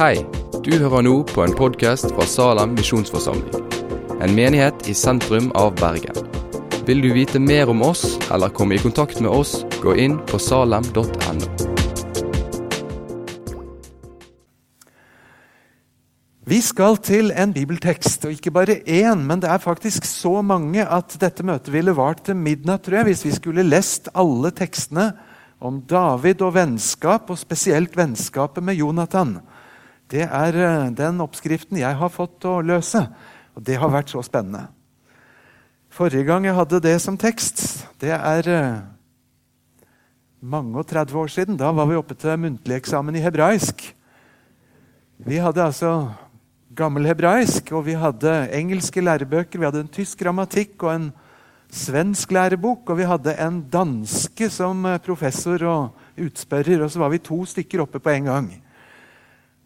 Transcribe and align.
Hei, 0.00 0.22
du 0.64 0.70
hører 0.80 1.02
nå 1.04 1.10
på 1.28 1.42
en 1.44 1.52
podkast 1.52 2.06
fra 2.14 2.24
Salem 2.24 2.70
misjonsforsamling. 2.72 3.66
En 4.24 4.32
menighet 4.32 4.86
i 4.88 4.94
sentrum 4.96 5.50
av 5.60 5.74
Bergen. 5.76 6.16
Vil 6.88 7.02
du 7.04 7.10
vite 7.12 7.36
mer 7.36 7.68
om 7.68 7.82
oss 7.84 8.14
eller 8.32 8.48
komme 8.48 8.78
i 8.78 8.80
kontakt 8.80 9.20
med 9.20 9.28
oss, 9.28 9.58
gå 9.82 9.92
inn 10.00 10.16
på 10.24 10.40
salem.no. 10.40 11.50
Vi 16.48 16.62
skal 16.64 16.96
til 17.04 17.28
en 17.36 17.52
bibeltekst, 17.52 18.24
og 18.24 18.38
ikke 18.38 18.56
bare 18.56 18.80
én, 18.88 19.20
men 19.28 19.44
det 19.44 19.52
er 19.52 19.60
faktisk 19.60 20.08
så 20.08 20.38
mange 20.40 20.80
at 20.80 21.20
dette 21.20 21.44
møtet 21.44 21.74
ville 21.76 21.92
vart 21.92 22.24
til 22.24 22.40
midnatt, 22.40 22.88
tror 22.88 23.02
jeg, 23.02 23.10
hvis 23.12 23.28
vi 23.28 23.36
skulle 23.36 23.68
lest 23.68 24.08
alle 24.16 24.48
tekstene 24.48 25.10
om 25.60 25.84
David 25.84 26.40
og 26.40 26.56
vennskap, 26.56 27.28
og 27.28 27.44
spesielt 27.44 28.00
vennskapet 28.00 28.64
med 28.64 28.80
Jonathan. 28.80 29.42
Det 30.10 30.26
er 30.26 30.56
eh, 30.58 30.90
den 30.98 31.22
oppskriften 31.22 31.78
jeg 31.78 31.96
har 31.96 32.10
fått 32.10 32.42
å 32.48 32.58
løse, 32.66 33.04
og 33.54 33.62
det 33.66 33.78
har 33.78 33.92
vært 33.92 34.10
så 34.10 34.22
spennende. 34.26 34.66
Forrige 35.90 36.26
gang 36.26 36.46
jeg 36.46 36.56
hadde 36.56 36.82
det 36.82 36.96
som 37.02 37.18
tekst, 37.18 37.84
det 38.02 38.10
er 38.16 38.48
eh, 38.50 38.80
mange 40.40 40.78
og 40.80 40.88
30 40.90 41.18
år 41.20 41.30
siden. 41.30 41.58
Da 41.60 41.70
var 41.74 41.86
vi 41.86 41.98
oppe 41.98 42.16
til 42.18 42.38
muntlig 42.42 42.80
eksamen 42.80 43.18
i 43.18 43.22
hebraisk. 43.22 43.84
Vi 45.20 45.38
hadde 45.38 45.62
altså 45.62 45.92
gammel 46.74 47.06
hebraisk, 47.10 47.70
og 47.76 47.84
vi 47.86 47.98
hadde 47.98 48.48
engelske 48.56 49.02
lærebøker, 49.04 49.60
vi 49.60 49.68
hadde 49.68 49.84
en 49.84 49.92
tysk 49.94 50.22
grammatikk 50.24 50.86
og 50.86 50.94
en 50.94 51.10
svensk 51.70 52.32
lærebok, 52.34 52.82
og 52.90 52.98
vi 52.98 53.06
hadde 53.06 53.36
en 53.46 53.60
danske 53.70 54.50
som 54.50 54.82
eh, 54.90 54.98
professor 55.06 55.62
og 55.70 56.18
utspørrer, 56.18 56.82
og 56.82 56.90
så 56.90 57.04
var 57.04 57.14
vi 57.14 57.22
to 57.22 57.44
stykker 57.46 57.86
oppe 57.86 58.02
på 58.02 58.10
en 58.16 58.30
gang. 58.32 58.50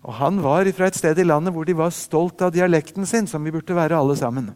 Og 0.04 0.12
Han 0.20 0.42
var 0.44 0.68
fra 0.76 0.90
et 0.90 0.98
sted 0.98 1.18
i 1.18 1.26
landet 1.26 1.54
hvor 1.54 1.64
de 1.64 1.76
var 1.76 1.94
stolt 1.94 2.42
av 2.44 2.52
dialekten 2.52 3.06
sin, 3.08 3.26
som 3.26 3.44
vi 3.44 3.52
burde 3.54 3.76
være 3.76 3.96
alle 3.96 4.16
sammen. 4.16 4.52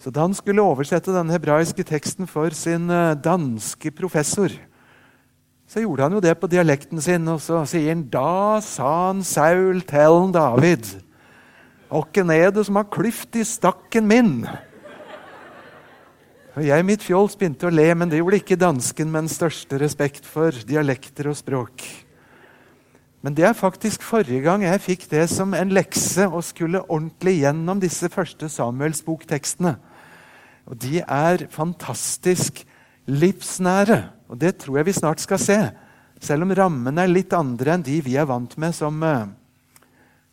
Så 0.00 0.10
Da 0.10 0.24
han 0.24 0.34
skulle 0.34 0.64
oversette 0.64 1.12
den 1.12 1.28
hebraiske 1.28 1.84
teksten 1.84 2.26
for 2.26 2.50
sin 2.56 2.88
eh, 2.88 3.14
danske 3.14 3.92
professor, 3.92 4.48
så 5.68 5.84
gjorde 5.84 6.02
han 6.02 6.16
jo 6.16 6.22
det 6.24 6.32
på 6.40 6.48
dialekten 6.50 6.98
sin, 7.00 7.28
og 7.28 7.38
så 7.44 7.60
sier 7.68 7.92
han 7.92 8.08
Da 8.10 8.58
sa 8.64 9.12
han 9.12 9.22
Saul 9.22 9.84
til 9.86 10.32
David 10.34 10.88
Åkken 11.90 12.30
er 12.30 12.50
det 12.54 12.64
som 12.66 12.78
har 12.78 12.86
klyft 12.90 13.36
i 13.36 13.44
stakken 13.44 14.06
min? 14.06 14.46
Og 16.56 16.62
Jeg 16.66 16.86
mitt 16.86 17.02
fjols 17.02 17.36
begynte 17.38 17.66
å 17.66 17.74
le, 17.74 17.88
men 17.94 18.10
det 18.10 18.18
gjorde 18.18 18.40
ikke 18.40 18.58
dansken 18.58 19.10
med 19.10 19.26
den 19.26 19.32
største 19.32 19.78
respekt 19.78 20.26
for 20.26 20.54
dialekter 20.66 21.30
og 21.30 21.38
språk. 21.38 21.82
Men 23.20 23.36
det 23.36 23.44
er 23.44 23.56
faktisk 23.56 24.04
forrige 24.06 24.40
gang 24.46 24.64
jeg 24.64 24.82
fikk 24.84 25.06
det 25.10 25.26
som 25.32 25.52
en 25.56 25.72
lekse 25.76 26.24
og 26.28 26.44
skulle 26.46 26.80
ordentlig 26.86 27.42
gjennom 27.42 27.80
disse 27.82 28.08
første 28.12 28.48
Samuels 28.48 29.02
boktekstene. 29.04 29.74
Og 30.70 30.78
de 30.80 31.02
er 31.02 31.44
fantastisk 31.52 32.62
livsnære, 33.10 34.00
og 34.30 34.40
det 34.40 34.54
tror 34.62 34.80
jeg 34.80 34.88
vi 34.88 34.96
snart 34.96 35.20
skal 35.20 35.40
se. 35.42 35.58
Selv 36.20 36.46
om 36.46 36.54
rammene 36.56 37.04
er 37.04 37.12
litt 37.12 37.34
andre 37.36 37.74
enn 37.74 37.84
de 37.84 37.98
vi 38.04 38.16
er 38.20 38.28
vant 38.28 38.56
med 38.60 38.76
som 38.76 38.96
uh, 39.04 39.28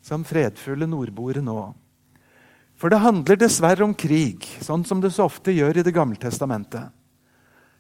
som 0.08 0.24
fredfulle 0.28 0.88
nordboere 0.88 1.44
nå. 1.44 1.60
For 2.78 2.94
det 2.94 3.02
handler 3.02 3.40
dessverre 3.40 3.84
om 3.84 3.96
krig, 3.98 4.46
sånn 4.64 4.86
som 4.86 5.02
det 5.02 5.12
så 5.16 5.26
ofte 5.26 5.52
gjør 5.56 5.82
i 5.82 5.86
Det 5.88 5.96
gamle 5.96 6.20
testamentet. 6.22 6.94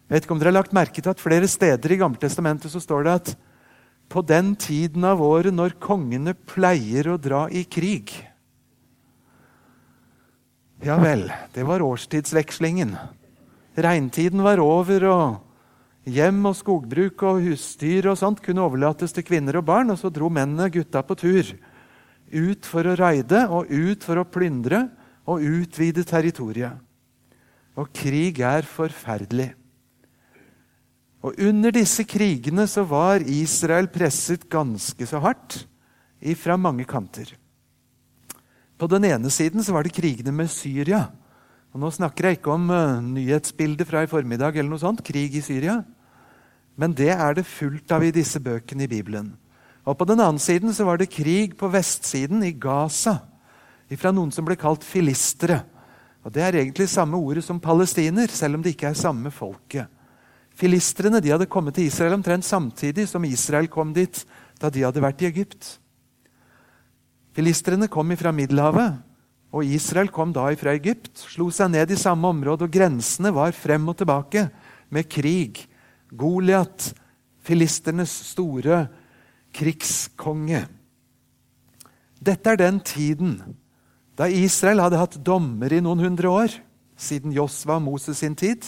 Jeg 0.07 0.15
vet 0.15 0.25
ikke 0.25 0.33
om 0.33 0.39
dere 0.41 0.51
har 0.53 0.61
lagt 0.61 0.75
merke 0.75 1.03
til 1.03 1.11
at 1.11 1.21
Flere 1.21 1.47
steder 1.51 1.91
i 1.91 1.99
Gamle 1.99 2.19
testamentet 2.19 2.71
så 2.71 2.79
står 2.79 3.03
det 3.03 3.13
at 3.19 3.31
på 4.07 4.23
den 4.23 4.55
tiden 4.55 5.03
av 5.07 5.21
året 5.23 5.53
når 5.55 5.75
kongene 5.83 6.33
pleier 6.47 7.11
å 7.11 7.19
dra 7.19 7.45
i 7.51 7.65
krig 7.67 8.13
Ja 10.83 10.99
vel, 11.01 11.25
det 11.55 11.63
var 11.65 11.81
årstidsvekslingen. 11.81 12.91
Regntiden 13.77 14.43
var 14.45 14.61
over, 14.61 15.05
og 15.09 16.09
hjem 16.09 16.43
og 16.49 16.55
skogbruk 16.59 17.23
og 17.25 17.41
husdyr 17.47 18.11
og 18.11 18.19
sånt 18.19 18.43
kunne 18.45 18.61
overlates 18.61 19.15
til 19.15 19.25
kvinner 19.25 19.57
og 19.57 19.65
barn, 19.65 19.89
og 19.89 19.97
så 19.97 20.11
dro 20.13 20.29
mennene 20.29 20.69
gutta 20.73 21.01
på 21.01 21.17
tur. 21.17 21.49
Ut 22.29 22.69
for 22.69 22.85
å 22.85 22.93
raide 22.99 23.47
og 23.49 23.71
ut 23.73 24.05
for 24.05 24.21
å 24.21 24.27
plyndre 24.29 24.83
og 25.27 25.41
utvide 25.41 26.05
territoriet. 26.07 26.77
Og 27.77 27.89
krig 27.93 28.39
er 28.45 28.65
forferdelig. 28.69 29.51
Og 31.27 31.35
Under 31.43 31.73
disse 31.75 32.05
krigene 32.07 32.63
så 32.71 32.85
var 32.87 33.25
Israel 33.27 33.89
presset 33.91 34.45
ganske 34.47 35.07
så 35.09 35.19
hardt 35.19 35.65
fra 36.39 36.55
mange 36.55 36.85
kanter. 36.87 37.33
På 38.79 38.87
den 38.87 39.03
ene 39.09 39.29
siden 39.33 39.63
så 39.63 39.73
var 39.75 39.83
det 39.83 39.95
krigene 39.97 40.31
med 40.31 40.47
Syria. 40.53 41.09
Og 41.73 41.81
Nå 41.81 41.89
snakker 41.91 42.29
jeg 42.29 42.37
ikke 42.37 42.53
om 42.53 42.69
uh, 42.71 43.01
nyhetsbildet 43.03 43.89
fra 43.89 44.05
i 44.05 44.09
formiddag, 44.09 44.55
eller 44.55 44.71
noe 44.71 44.81
sånt, 44.81 45.03
krig 45.03 45.35
i 45.35 45.43
Syria. 45.43 45.81
Men 46.79 46.95
det 46.95 47.11
er 47.11 47.35
det 47.35 47.49
fullt 47.49 47.91
av 47.91 48.05
i 48.05 48.13
disse 48.15 48.39
bøkene 48.39 48.85
i 48.85 48.91
Bibelen. 48.91 49.33
Og 49.83 49.97
På 49.97 50.07
den 50.07 50.21
andre 50.23 50.39
siden 50.39 50.71
så 50.73 50.87
var 50.87 51.01
det 51.01 51.11
krig 51.11 51.57
på 51.59 51.67
vestsiden, 51.73 52.39
i 52.45 52.53
Gaza, 52.53 53.17
fra 53.97 54.13
noen 54.15 54.31
som 54.31 54.47
ble 54.47 54.55
kalt 54.59 54.85
filistere. 54.85 55.59
Og 56.23 56.31
Det 56.31 56.43
er 56.43 56.61
egentlig 56.61 56.87
samme 56.89 57.19
ordet 57.19 57.43
som 57.43 57.59
palestiner, 57.59 58.31
selv 58.31 58.55
om 58.55 58.63
det 58.63 58.77
ikke 58.77 58.93
er 58.93 58.99
samme 58.99 59.31
folket. 59.31 59.96
Filistrene 60.57 61.21
de 61.21 61.29
hadde 61.29 61.49
kommet 61.49 61.75
til 61.77 61.85
Israel 61.85 62.15
omtrent 62.17 62.45
samtidig 62.45 63.05
som 63.09 63.25
Israel 63.27 63.69
kom 63.69 63.91
dit 63.93 64.23
da 64.57 64.71
de 64.73 64.81
hadde 64.87 65.03
vært 65.03 65.21
i 65.21 65.29
Egypt. 65.29 65.75
Filistrene 67.37 67.85
kom 67.93 68.09
fra 68.17 68.31
Middelhavet, 68.33 68.95
og 69.53 69.65
Israel 69.65 70.09
kom 70.09 70.31
da 70.33 70.47
fra 70.57 70.73
Egypt. 70.73 71.11
Slo 71.29 71.51
seg 71.53 71.69
ned 71.69 71.93
i 71.93 71.99
samme 71.99 72.25
område, 72.33 72.65
og 72.65 72.73
grensene 72.73 73.29
var 73.35 73.53
frem 73.53 73.85
og 73.87 73.99
tilbake 73.99 74.47
med 74.89 75.05
krig. 75.05 75.61
Goliat, 76.09 76.89
filisternes 77.45 78.11
store 78.33 78.87
krigskonge. 79.53 80.65
Dette 82.17 82.49
er 82.49 82.59
den 82.59 82.81
tiden 82.81 83.37
da 84.17 84.25
Israel 84.25 84.81
hadde 84.81 84.97
hatt 84.97 85.19
dommer 85.21 85.69
i 85.69 85.83
noen 85.85 86.01
hundre 86.01 86.31
år, 86.33 86.57
siden 86.97 87.35
Josva 87.35 87.77
og 87.77 87.85
Moses 87.85 88.23
sin 88.23 88.33
tid. 88.33 88.65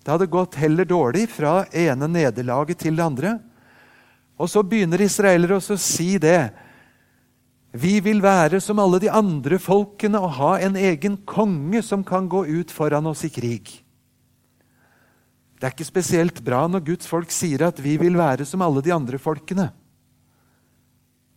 Det 0.00 0.12
hadde 0.14 0.30
gått 0.32 0.56
heller 0.60 0.88
dårlig 0.88 1.26
fra 1.28 1.64
ene 1.76 2.08
nederlaget 2.08 2.80
til 2.80 2.96
det 2.96 3.04
andre. 3.04 3.36
Og 4.40 4.48
så 4.48 4.62
begynner 4.64 5.02
israelere 5.04 5.58
å 5.60 5.76
si 5.76 6.14
det. 6.20 6.50
Vi 7.76 7.98
vil 8.02 8.22
være 8.24 8.58
som 8.64 8.80
alle 8.82 8.98
de 9.02 9.10
andre 9.12 9.60
folkene 9.60 10.18
og 10.18 10.32
ha 10.40 10.54
en 10.64 10.78
egen 10.80 11.20
konge 11.28 11.82
som 11.86 12.02
kan 12.06 12.26
gå 12.28 12.46
ut 12.48 12.72
foran 12.72 13.06
oss 13.12 13.26
i 13.28 13.30
krig. 13.30 13.68
Det 15.60 15.68
er 15.68 15.74
ikke 15.74 15.84
spesielt 15.84 16.40
bra 16.40 16.64
når 16.72 16.86
Guds 16.86 17.06
folk 17.06 17.30
sier 17.34 17.66
at 17.66 17.78
vi 17.84 17.98
vil 18.00 18.16
være 18.16 18.46
som 18.48 18.64
alle 18.64 18.80
de 18.80 18.94
andre 18.96 19.20
folkene. 19.20 19.68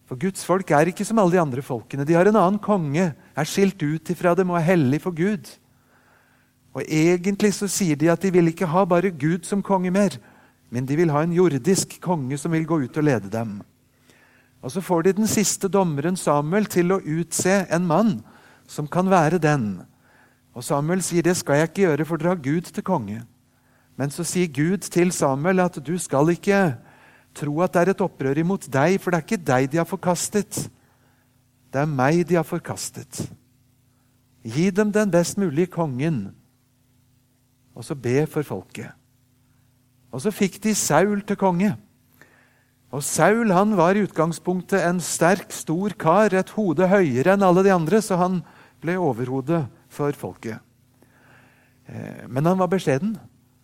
For 0.08 0.20
Guds 0.20 0.46
folk 0.48 0.72
er 0.72 0.88
ikke 0.88 1.04
som 1.04 1.20
alle 1.20 1.36
de 1.36 1.42
andre 1.42 1.64
folkene. 1.66 2.06
De 2.08 2.16
har 2.16 2.30
en 2.30 2.40
annen 2.40 2.62
konge, 2.64 3.12
er 3.12 3.50
skilt 3.50 3.84
ut 3.84 4.14
ifra 4.14 4.32
dem 4.40 4.54
og 4.54 4.62
er 4.62 4.70
hellig 4.72 5.02
for 5.04 5.16
Gud. 5.16 5.52
Og 6.74 6.82
Egentlig 6.88 7.54
så 7.54 7.70
sier 7.70 7.98
de 8.00 8.10
at 8.10 8.22
de 8.22 8.32
vil 8.34 8.50
ikke 8.50 8.70
ha 8.70 8.86
bare 8.90 9.14
Gud 9.14 9.46
som 9.46 9.62
konge 9.62 9.92
mer, 9.94 10.18
men 10.74 10.88
de 10.90 10.98
vil 10.98 11.12
ha 11.14 11.22
en 11.24 11.36
jordisk 11.36 12.00
konge 12.02 12.38
som 12.42 12.52
vil 12.52 12.66
gå 12.66 12.80
ut 12.86 12.98
og 12.98 13.06
lede 13.06 13.30
dem. 13.30 13.62
Og 14.64 14.72
Så 14.72 14.82
får 14.82 15.04
de 15.04 15.14
den 15.14 15.28
siste 15.28 15.68
dommeren 15.68 16.16
Samuel 16.18 16.66
til 16.66 16.92
å 16.96 17.02
utse 17.02 17.66
en 17.70 17.86
mann 17.86 18.24
som 18.68 18.88
kan 18.88 19.10
være 19.10 19.38
den. 19.38 19.84
Og 20.56 20.64
Samuel 20.64 21.04
sier 21.04 21.26
det 21.26 21.36
skal 21.38 21.60
jeg 21.60 21.70
ikke 21.70 21.86
gjøre, 21.86 22.06
for 22.06 22.18
dere 22.18 22.36
har 22.36 22.42
Gud 22.42 22.72
til 22.72 22.84
konge. 22.84 23.22
Men 23.98 24.10
så 24.10 24.24
sier 24.26 24.50
Gud 24.50 24.90
til 24.90 25.12
Samuel 25.12 25.62
at 25.62 25.78
du 25.86 25.98
skal 26.02 26.32
ikke 26.34 26.78
tro 27.36 27.60
at 27.62 27.74
det 27.74 27.82
er 27.82 27.92
et 27.94 28.02
opprør 28.06 28.40
imot 28.42 28.66
deg, 28.72 29.00
for 29.02 29.12
det 29.12 29.20
er 29.20 29.28
ikke 29.28 29.46
deg 29.46 29.70
de 29.70 29.82
har 29.82 29.90
forkastet. 29.90 30.70
Det 31.74 31.82
er 31.82 31.90
meg 31.90 32.24
de 32.30 32.38
har 32.38 32.48
forkastet. 32.48 33.26
Gi 34.44 34.70
dem 34.70 34.92
den 34.94 35.12
best 35.12 35.38
mulige 35.38 35.72
kongen, 35.74 36.34
og 37.74 37.86
så 37.86 37.98
be 37.98 38.24
for 38.30 38.46
folket. 38.46 38.94
Og 40.14 40.22
så 40.22 40.34
fikk 40.34 40.60
de 40.62 40.76
Saul 40.78 41.24
til 41.26 41.40
konge. 41.40 41.74
Og 42.94 43.02
Saul 43.02 43.50
han 43.50 43.74
var 43.78 43.98
i 43.98 44.04
utgangspunktet 44.06 44.84
en 44.86 45.00
sterk, 45.02 45.50
stor 45.54 45.96
kar, 45.98 46.36
et 46.38 46.54
hode 46.54 46.88
høyere 46.92 47.34
enn 47.34 47.46
alle 47.46 47.64
de 47.66 47.74
andre, 47.74 48.02
så 48.06 48.20
han 48.22 48.44
ble 48.84 49.00
overhodet 49.02 49.64
for 49.90 50.14
folket. 50.14 50.62
Eh, 51.90 52.30
men 52.30 52.46
han 52.46 52.60
var 52.60 52.70
beskjeden. 52.70 53.16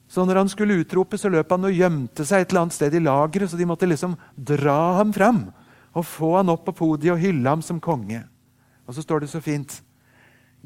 Så 0.09 0.25
når 0.25 0.41
han 0.41 0.49
skulle 0.49 0.79
utrope, 0.81 1.19
så 1.21 1.29
løp 1.29 1.51
han 1.53 1.69
og 1.69 1.75
gjemte 1.75 2.25
seg 2.25 2.41
et 2.41 2.49
eller 2.49 2.65
annet 2.65 2.77
sted 2.79 2.97
i 2.97 3.03
lageret, 3.03 3.51
så 3.51 3.59
de 3.59 3.69
måtte 3.69 3.89
liksom 3.89 4.17
dra 4.33 4.97
ham 4.97 5.13
fram 5.13 5.43
og 5.93 6.05
få 6.05 6.35
han 6.39 6.49
opp 6.49 6.65
på 6.65 6.77
podiet 6.81 7.13
og 7.13 7.21
hylle 7.21 7.45
ham 7.45 7.61
som 7.65 7.81
konge. 7.81 8.23
Og 8.89 8.97
så 8.97 9.05
står 9.05 9.23
det 9.23 9.29
så 9.29 9.41
fint 9.43 9.81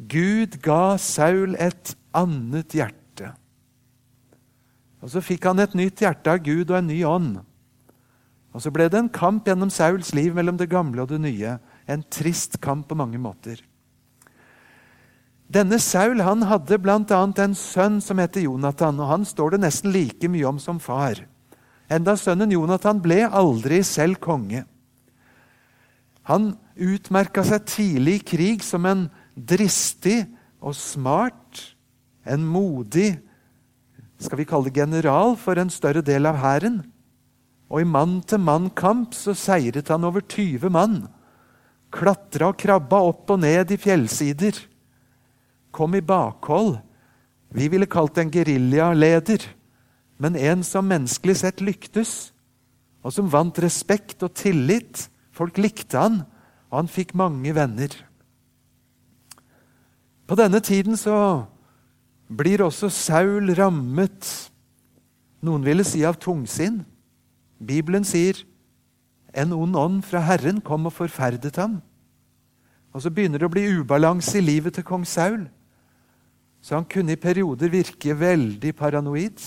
Gud 0.09 0.55
ga 0.63 0.95
Saul 0.97 1.57
et 1.59 1.95
annet 2.15 2.71
hjerte. 2.71 3.02
Og 5.03 5.11
så 5.11 5.19
fikk 5.23 5.49
han 5.49 5.59
et 5.59 5.75
nytt 5.75 5.99
hjerte 5.99 6.31
av 6.31 6.39
Gud 6.45 6.69
og 6.69 6.77
en 6.79 6.87
ny 6.87 7.01
ånd. 7.03 7.35
Og 8.53 8.63
så 8.63 8.71
ble 8.71 8.87
det 8.87 9.01
en 9.01 9.11
kamp 9.11 9.49
gjennom 9.49 9.71
Sauls 9.73 10.13
liv 10.15 10.31
mellom 10.37 10.55
det 10.59 10.69
gamle 10.71 11.03
og 11.03 11.11
det 11.11 11.19
nye. 11.19 11.57
En 11.89 12.05
trist 12.13 12.59
kamp 12.63 12.87
på 12.87 12.95
mange 12.95 13.19
måter. 13.19 13.59
Denne 15.53 15.77
Saul 15.81 16.21
han 16.23 16.45
hadde 16.47 16.79
bl.a. 16.81 17.01
en 17.03 17.57
sønn 17.57 17.99
som 18.01 18.21
heter 18.21 18.45
Jonathan. 18.45 19.01
og 19.01 19.09
Han 19.11 19.25
står 19.27 19.53
det 19.53 19.63
nesten 19.65 19.91
like 19.93 20.29
mye 20.31 20.47
om 20.49 20.61
som 20.61 20.79
far. 20.79 21.19
Enda 21.91 22.15
sønnen 22.17 22.53
Jonathan 22.53 23.01
ble 23.03 23.25
aldri 23.27 23.81
selv 23.85 24.21
konge. 24.23 24.63
Han 26.31 26.53
utmerka 26.79 27.43
seg 27.43 27.67
tidlig 27.67 28.15
i 28.21 28.25
krig 28.31 28.63
som 28.63 28.87
en 28.87 29.09
dristig 29.35 30.23
og 30.63 30.77
smart, 30.79 31.75
en 32.23 32.45
modig 32.47 33.17
skal 34.23 34.39
vi 34.39 34.47
kalle 34.47 34.69
det 34.69 34.77
general 34.77 35.35
for 35.39 35.59
en 35.59 35.71
større 35.73 36.03
del 36.05 36.27
av 36.29 36.39
hæren. 36.41 36.81
Og 37.71 37.81
i 37.81 37.89
mann-til-mann-kamp 37.89 39.15
så 39.17 39.35
seiret 39.37 39.89
han 39.91 40.05
over 40.07 40.21
20 40.21 40.69
mann. 40.73 41.03
Klatra 41.93 42.51
og 42.51 42.59
krabba 42.61 43.01
opp 43.09 43.33
og 43.33 43.41
ned 43.43 43.73
i 43.73 43.79
fjellsider. 43.81 44.57
Kom 45.73 45.95
i 45.97 46.03
bakhold. 46.05 46.77
Vi 47.53 47.69
ville 47.69 47.89
kalt 47.89 48.17
en 48.17 48.31
geriljaleder, 48.33 49.45
men 50.17 50.37
en 50.37 50.63
som 50.65 50.87
menneskelig 50.89 51.37
sett 51.41 51.61
lyktes, 51.61 52.31
og 53.05 53.13
som 53.13 53.29
vant 53.29 53.57
respekt 53.61 54.23
og 54.25 54.33
tillit. 54.37 55.07
Folk 55.33 55.57
likte 55.61 55.99
han, 55.99 56.21
og 56.71 56.83
han 56.83 56.89
fikk 56.89 57.13
mange 57.17 57.53
venner. 57.53 57.93
På 60.29 60.37
denne 60.39 60.61
tiden 60.63 60.97
så 60.97 61.45
blir 62.37 62.63
også 62.65 62.89
Saul 62.93 63.53
rammet, 63.57 64.27
noen 65.43 65.63
ville 65.65 65.85
si 65.87 66.03
av 66.07 66.17
tungsinn. 66.21 66.81
Bibelen 67.63 68.05
sier 68.07 68.41
en 69.33 69.53
ond 69.55 69.75
ånd 69.79 70.03
fra 70.05 70.21
Herren 70.23 70.61
kom 70.61 70.87
og 70.87 70.95
forferdet 70.95 71.57
ham. 71.59 71.79
Og 72.93 73.01
så 73.01 73.09
begynner 73.09 73.41
det 73.41 73.49
å 73.49 73.53
bli 73.53 73.65
ubalanse 73.79 74.37
i 74.37 74.45
livet 74.45 74.77
til 74.77 74.85
kong 74.85 75.05
Saul. 75.09 75.47
Så 76.63 76.77
han 76.77 76.87
kunne 76.87 77.15
i 77.15 77.19
perioder 77.19 77.71
virke 77.73 78.15
veldig 78.15 78.71
paranoid. 78.77 79.41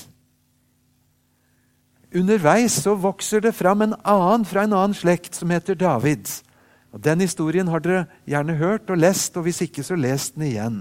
Underveis 2.16 2.80
så 2.82 2.96
vokser 2.98 3.44
det 3.44 3.54
fram 3.56 3.86
en 3.86 3.94
annen 4.02 4.44
fra 4.48 4.66
en 4.66 4.74
annen 4.74 4.96
slekt 4.96 5.38
som 5.38 5.50
heter 5.54 5.78
David. 5.78 6.28
Og 6.92 7.00
Den 7.02 7.20
historien 7.20 7.68
har 7.68 7.82
dere 7.84 8.06
gjerne 8.26 8.56
hørt 8.56 8.90
og 8.90 8.98
lest, 8.98 9.36
og 9.36 9.46
hvis 9.46 9.62
ikke, 9.66 9.84
så 9.84 9.96
lest 9.96 10.34
den 10.34 10.46
igjen. 10.50 10.78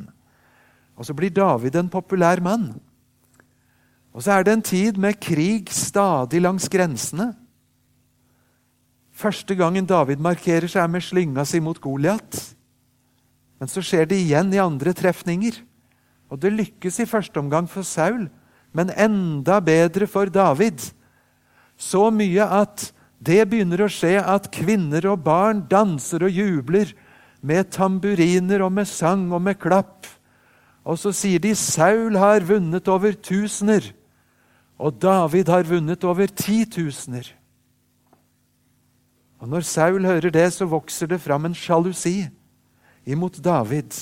Og 0.96 1.08
så 1.08 1.16
blir 1.16 1.34
David 1.34 1.76
en 1.76 1.92
populær 1.92 2.42
mann. 2.44 2.74
Og 4.16 4.24
så 4.24 4.38
er 4.38 4.46
det 4.48 4.54
en 4.56 4.64
tid 4.64 5.00
med 5.02 5.20
krig 5.20 5.72
stadig 5.76 6.40
langs 6.42 6.70
grensene. 6.72 7.34
Første 9.16 9.56
gangen 9.56 9.88
David 9.88 10.24
markerer 10.24 10.68
seg, 10.72 10.88
med 10.92 11.04
slynga 11.04 11.46
si 11.48 11.60
mot 11.64 11.80
Goliat. 11.84 12.40
Men 13.60 13.72
så 13.72 13.84
skjer 13.84 14.08
det 14.08 14.20
igjen 14.24 14.52
i 14.56 14.60
andre 14.64 14.92
trefninger. 14.96 15.60
Og 16.32 16.40
det 16.42 16.54
lykkes 16.56 17.00
i 17.04 17.08
første 17.08 17.40
omgang 17.40 17.68
for 17.72 17.88
Saul, 17.88 18.28
men 18.76 18.92
enda 18.92 19.62
bedre 19.64 20.08
for 20.08 20.32
David. 20.32 20.82
Så 21.80 22.10
mye 22.12 22.44
at 22.44 22.90
det 23.24 23.44
begynner 23.50 23.86
å 23.86 23.92
skje 23.92 24.18
at 24.20 24.52
kvinner 24.54 25.08
og 25.12 25.24
barn 25.28 25.64
danser 25.72 26.26
og 26.28 26.36
jubler 26.36 26.92
med 27.46 27.72
tamburiner 27.72 28.64
og 28.66 28.74
med 28.76 28.90
sang 28.90 29.30
og 29.32 29.44
med 29.48 29.60
klapp. 29.62 30.08
Og 30.86 31.00
så 31.02 31.12
sier 31.16 31.42
de 31.42 31.56
Saul 31.58 32.18
har 32.22 32.46
vunnet 32.46 32.88
over 32.88 33.16
tusener. 33.18 33.88
Og 34.78 34.94
David 35.02 35.50
har 35.50 35.66
vunnet 35.66 36.04
over 36.06 36.30
titusener. 36.30 37.32
Og 39.42 39.50
når 39.50 39.66
Saul 39.68 40.06
hører 40.06 40.30
det, 40.30 40.46
så 40.54 40.68
vokser 40.70 41.10
det 41.10 41.22
fram 41.22 41.46
en 41.46 41.58
sjalusi 41.58 42.28
imot 43.06 43.40
David. 43.44 43.94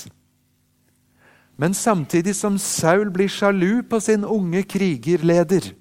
Men 1.56 1.74
samtidig 1.74 2.34
som 2.36 2.58
Saul 2.58 3.10
blir 3.14 3.30
sjalu 3.30 3.82
på 3.86 4.00
sin 4.02 4.24
unge 4.24 4.64
krigerleder, 4.66 5.72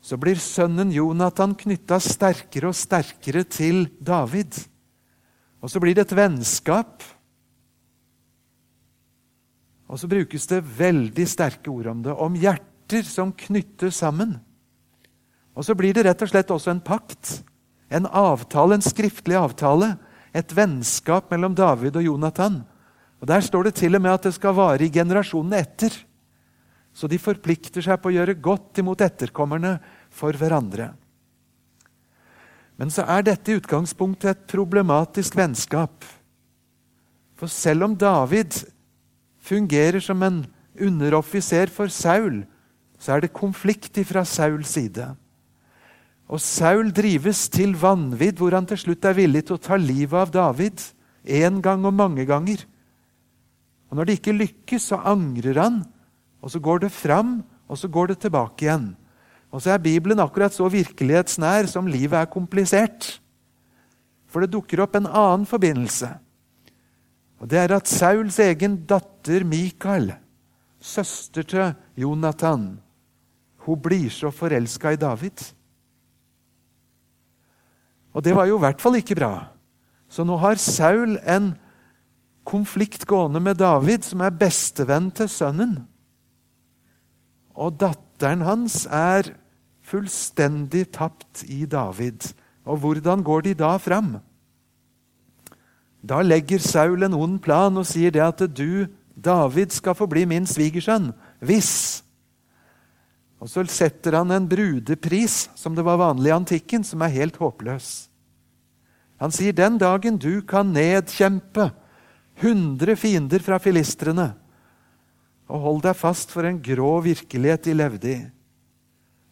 så 0.00 0.14
blir 0.16 0.38
sønnen 0.38 0.92
Jonathan 0.94 1.56
knytta 1.58 1.98
sterkere 1.98 2.70
og 2.70 2.78
sterkere 2.78 3.42
til 3.42 3.88
David. 3.98 4.54
Og 5.58 5.72
så 5.72 5.82
blir 5.82 5.96
det 5.98 6.06
et 6.06 6.14
vennskap. 6.14 7.02
Og 9.86 10.00
så 10.00 10.08
brukes 10.10 10.48
det 10.50 10.64
veldig 10.78 11.26
sterke 11.30 11.70
ord 11.70 11.90
om 11.92 12.02
det, 12.02 12.14
om 12.14 12.38
hjerter 12.38 13.06
som 13.06 13.32
knytter 13.32 13.92
sammen. 13.94 14.36
Og 15.56 15.64
så 15.64 15.76
blir 15.78 15.94
det 15.94 16.04
rett 16.08 16.24
og 16.24 16.30
slett 16.30 16.50
også 16.52 16.72
en 16.74 16.82
pakt. 16.84 17.40
En 17.88 18.08
avtale, 18.10 18.76
en 18.76 18.84
skriftlig 18.84 19.38
avtale. 19.38 19.94
Et 20.36 20.52
vennskap 20.52 21.30
mellom 21.32 21.54
David 21.56 21.96
og 21.96 22.08
Jonathan. 22.10 22.60
Og 23.22 23.30
Der 23.30 23.40
står 23.40 23.68
det 23.70 23.78
til 23.78 23.96
og 23.96 24.02
med 24.02 24.12
at 24.12 24.28
det 24.28 24.34
skal 24.36 24.58
vare 24.58 24.84
i 24.84 24.92
generasjonene 24.92 25.62
etter. 25.62 25.94
Så 26.92 27.08
de 27.08 27.20
forplikter 27.20 27.84
seg 27.84 28.00
på 28.00 28.10
å 28.10 28.16
gjøre 28.16 28.36
godt 28.40 28.82
imot 28.82 29.00
etterkommerne 29.04 29.78
for 30.12 30.36
hverandre. 30.36 30.90
Men 32.76 32.92
så 32.92 33.06
er 33.08 33.24
dette 33.24 33.52
i 33.52 33.56
utgangspunktet 33.56 34.30
et 34.30 34.46
problematisk 34.50 35.36
vennskap. 35.38 36.04
For 37.36 37.52
selv 37.52 37.88
om 37.88 37.96
David 37.96 38.52
fungerer 39.46 40.02
som 40.02 40.22
en 40.26 40.42
underoffiser 40.76 41.70
for 41.72 41.92
Saul, 41.92 42.42
så 42.98 43.16
er 43.16 43.24
det 43.24 43.36
konflikt 43.36 43.98
fra 44.08 44.24
Sauls 44.24 44.72
side. 44.76 45.14
Og 46.26 46.42
Saul 46.42 46.90
drives 46.90 47.46
til 47.52 47.76
vanvidd, 47.78 48.40
hvor 48.40 48.56
han 48.56 48.66
til 48.66 48.80
slutt 48.80 49.04
er 49.06 49.18
villig 49.18 49.44
til 49.46 49.58
å 49.58 49.62
ta 49.62 49.78
livet 49.78 50.18
av 50.18 50.32
David. 50.34 50.82
Én 51.22 51.60
gang 51.62 51.84
og 51.86 51.94
mange 51.94 52.26
ganger. 52.26 52.64
Og 53.90 53.96
Når 53.96 54.04
det 54.04 54.18
ikke 54.18 54.34
lykkes, 54.34 54.90
så 54.90 54.98
angrer 55.06 55.60
han, 55.60 55.84
og 56.42 56.50
så 56.50 56.58
går 56.58 56.86
det 56.86 56.92
fram, 56.92 57.44
og 57.70 57.78
så 57.78 57.88
går 57.88 58.10
det 58.10 58.18
tilbake 58.24 58.66
igjen. 58.66 58.96
Og 59.54 59.62
så 59.62 59.72
er 59.74 59.82
Bibelen 59.82 60.20
akkurat 60.20 60.54
så 60.54 60.66
virkelighetsnær 60.70 61.70
som 61.70 61.86
livet 61.86 62.18
er 62.18 62.30
komplisert. 62.30 63.20
For 64.26 64.42
det 64.42 64.50
dukker 64.52 64.82
opp 64.82 64.98
en 64.98 65.06
annen 65.06 65.46
forbindelse. 65.46 66.10
Og 67.40 67.50
Det 67.50 67.58
er 67.58 67.74
at 67.76 67.88
Sauls 67.88 68.38
egen 68.40 68.78
datter 68.88 69.44
Mikael, 69.44 70.14
søster 70.80 71.42
til 71.42 71.74
Jonathan, 71.96 72.78
hun 73.66 73.80
blir 73.82 74.10
så 74.10 74.30
forelska 74.30 74.92
i 74.94 75.00
David. 75.00 75.42
Og 78.14 78.24
det 78.24 78.34
var 78.36 78.46
jo 78.46 78.56
i 78.56 78.64
hvert 78.64 78.80
fall 78.80 78.96
ikke 79.00 79.18
bra. 79.18 79.48
Så 80.08 80.24
nå 80.24 80.36
har 80.40 80.60
Saul 80.62 81.18
en 81.26 81.50
konflikt 82.46 83.04
gående 83.10 83.42
med 83.42 83.58
David, 83.58 84.06
som 84.06 84.22
er 84.22 84.38
bestevenn 84.38 85.10
til 85.10 85.28
sønnen. 85.28 85.74
Og 87.58 87.74
datteren 87.80 88.44
hans 88.46 88.84
er 88.86 89.32
fullstendig 89.86 90.86
tapt 90.94 91.42
i 91.50 91.64
David. 91.66 92.30
Og 92.64 92.80
hvordan 92.82 93.22
går 93.26 93.48
de 93.48 93.54
da 93.58 93.76
fram? 93.82 94.16
Da 96.06 96.22
legger 96.22 96.62
Saul 96.62 97.02
en 97.02 97.16
ond 97.18 97.40
plan 97.42 97.74
og 97.76 97.86
sier 97.88 98.14
det 98.14 98.22
at 98.22 98.44
du, 98.54 98.86
David, 99.16 99.74
skal 99.74 99.96
få 99.98 100.06
bli 100.10 100.26
min 100.28 100.46
svigersønn 100.46 101.10
hvis 101.42 102.04
og 103.36 103.50
så 103.52 103.60
setter 103.68 104.16
han 104.16 104.30
en 104.32 104.46
brudepris, 104.48 105.50
som 105.54 105.74
det 105.76 105.84
var 105.84 106.00
vanlig 106.00 106.30
i 106.30 106.36
antikken, 106.36 106.84
som 106.84 107.02
er 107.04 107.12
helt 107.12 107.36
håpløs. 107.36 108.08
Han 109.20 109.30
sier, 109.32 109.52
'Den 109.52 109.78
dagen 109.78 110.18
du 110.18 110.42
kan 110.42 110.72
nedkjempe 110.72 111.70
hundre 112.42 112.96
fiender 112.96 113.38
fra 113.40 113.58
filistrene' 113.58 114.34
Og 115.48 115.60
hold 115.60 115.82
deg 115.82 115.96
fast 115.96 116.30
for 116.30 116.42
en 116.42 116.58
grå 116.58 117.00
virkelighet 117.04 117.64
de 117.64 117.74
levde 117.74 118.10
i. 118.10 118.26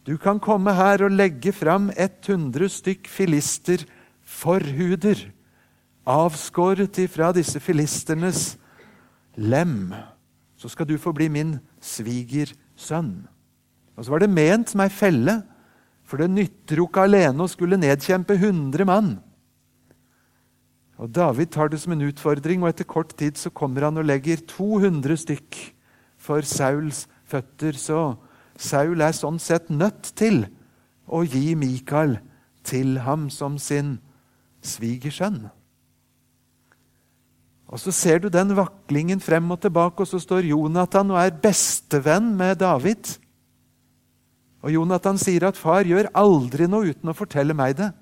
Du 0.07 0.17
kan 0.17 0.39
komme 0.39 0.73
her 0.73 1.03
og 1.03 1.11
legge 1.11 1.53
fram 1.53 1.91
100 1.91 2.69
stykk 2.69 3.09
filisterforhuder, 3.09 5.33
avskåret 6.07 6.99
ifra 7.01 7.33
disse 7.33 7.61
filisternes 7.61 8.55
lem. 9.37 9.93
Så 10.57 10.69
skal 10.73 10.89
du 10.89 10.97
få 11.01 11.13
bli 11.17 11.29
min 11.29 11.57
svigersønn. 11.83 13.27
Og 13.97 14.05
så 14.05 14.11
var 14.11 14.25
det 14.25 14.33
ment 14.33 14.71
som 14.71 14.83
ei 14.85 14.91
felle, 14.93 15.43
for 16.05 16.21
det 16.21 16.31
nytter 16.31 16.81
jo 16.81 16.89
ikke 16.89 17.07
alene 17.07 17.45
å 17.45 17.51
skulle 17.51 17.81
nedkjempe 17.81 18.37
100 18.37 18.85
mann. 18.89 19.15
Og 21.01 21.11
David 21.11 21.51
tar 21.55 21.73
det 21.73 21.81
som 21.83 21.95
en 21.95 22.05
utfordring, 22.07 22.63
og 22.63 22.71
etter 22.71 22.87
kort 22.87 23.17
tid 23.19 23.39
så 23.41 23.51
kommer 23.51 23.89
han 23.89 23.99
og 23.99 24.07
legger 24.07 24.45
200 24.47 25.17
stykk 25.25 25.59
for 26.21 26.47
Sauls 26.47 27.07
føtter. 27.27 27.75
Så 27.75 28.15
Saul 28.57 29.03
er 29.03 29.17
sånn 29.17 29.41
sett 29.43 29.73
nødt 29.73 30.13
til 30.19 30.45
å 31.07 31.25
gi 31.27 31.57
Mikael 31.59 32.19
til 32.65 33.01
ham 33.05 33.29
som 33.33 33.59
sin 33.59 33.99
svigersønn. 34.65 35.49
Og 37.75 37.81
Så 37.83 37.91
ser 37.91 38.21
du 38.23 38.29
den 38.31 38.53
vaklingen 38.55 39.19
frem 39.19 39.51
og 39.51 39.59
tilbake, 39.61 39.99
og 39.99 40.07
så 40.07 40.21
står 40.23 40.47
Jonathan 40.47 41.11
og 41.11 41.19
er 41.19 41.35
bestevenn 41.43 42.31
med 42.39 42.61
David. 42.63 43.17
Og 44.63 44.71
Jonathan 44.71 45.19
sier 45.19 45.49
at 45.49 45.59
'far 45.59 45.83
gjør 45.83 46.07
aldri 46.15 46.69
noe 46.71 46.95
uten 46.95 47.11
å 47.11 47.19
fortelle 47.19 47.55
meg 47.55 47.77
det'. 47.77 47.93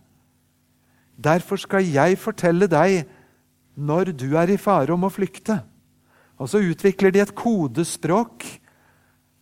Derfor 1.16 1.56
skal 1.56 1.84
jeg 1.84 2.18
fortelle 2.18 2.68
deg 2.68 3.08
når 3.76 4.12
du 4.12 4.36
er 4.36 4.50
i 4.50 4.56
fare 4.60 4.92
om 4.92 5.04
å 5.04 5.10
flykte. 5.10 5.62
Og 6.38 6.48
så 6.48 6.58
utvikler 6.58 7.10
de 7.10 7.20
et 7.20 7.34
kodespråk 7.34 8.44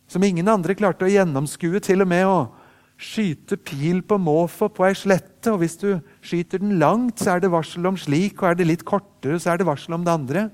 som 0.07 0.23
ingen 0.23 0.47
andre 0.47 0.75
klarte 0.75 1.05
å 1.05 1.11
gjennomskue, 1.11 1.79
til 1.79 2.01
og 2.01 2.07
med 2.07 2.25
å 2.25 2.51
skyte 3.01 3.57
pil 3.57 4.03
på 4.05 4.19
måfå 4.21 4.69
på 4.69 4.85
ei 4.85 4.95
slette. 4.97 5.49
Og 5.51 5.63
hvis 5.63 5.77
du 5.81 5.89
skyter 6.21 6.61
den 6.61 6.77
langt, 6.81 7.19
så 7.19 7.35
er 7.35 7.43
det 7.43 7.53
varsel 7.53 7.89
om 7.89 7.97
slik, 7.97 8.41
og 8.41 8.51
er 8.51 8.59
det 8.59 8.69
litt 8.69 8.85
kortere, 8.87 9.39
så 9.41 9.53
er 9.53 9.61
det 9.61 9.69
varsel 9.69 9.97
om 9.97 10.05
det 10.05 10.13
andre. 10.13 10.45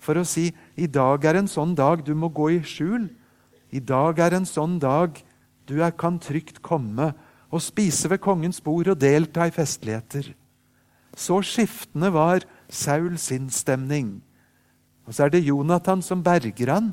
For 0.00 0.16
å 0.20 0.24
si 0.28 0.50
i 0.80 0.88
dag 0.88 1.24
er 1.24 1.40
en 1.40 1.50
sånn 1.50 1.76
dag 1.76 2.02
du 2.04 2.14
må 2.16 2.32
gå 2.32 2.50
i 2.56 2.62
skjul. 2.64 3.08
I 3.74 3.80
dag 3.84 4.20
er 4.20 4.36
en 4.36 4.48
sånn 4.48 4.78
dag 4.80 5.20
du 5.68 5.78
er, 5.80 5.92
kan 5.96 6.18
trygt 6.20 6.60
komme 6.64 7.12
og 7.54 7.62
spise 7.62 8.10
ved 8.10 8.20
kongens 8.24 8.60
bord 8.64 8.88
og 8.90 8.98
delta 9.00 9.46
i 9.48 9.54
festligheter. 9.54 10.32
Så 11.14 11.38
skiftende 11.46 12.10
var 12.12 12.44
Saul 12.68 13.16
sin 13.22 13.46
stemning. 13.54 14.18
Og 15.06 15.14
så 15.14 15.26
er 15.26 15.34
det 15.34 15.44
Jonathan 15.46 16.02
som 16.02 16.24
berger 16.24 16.72
han. 16.72 16.92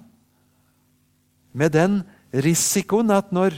Med 1.51 1.73
den 1.73 2.01
risikoen 2.31 3.11
at 3.11 3.31
når 3.33 3.57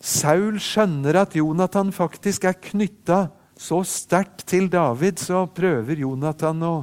Saul 0.00 0.56
skjønner 0.62 1.20
at 1.22 1.36
Jonathan 1.36 1.92
faktisk 1.92 2.46
er 2.48 2.56
knytta 2.56 3.26
så 3.60 3.82
sterkt 3.84 4.46
til 4.48 4.70
David, 4.72 5.20
så 5.20 5.44
prøver 5.52 6.00
Jonathan 6.00 6.62
å 6.64 6.74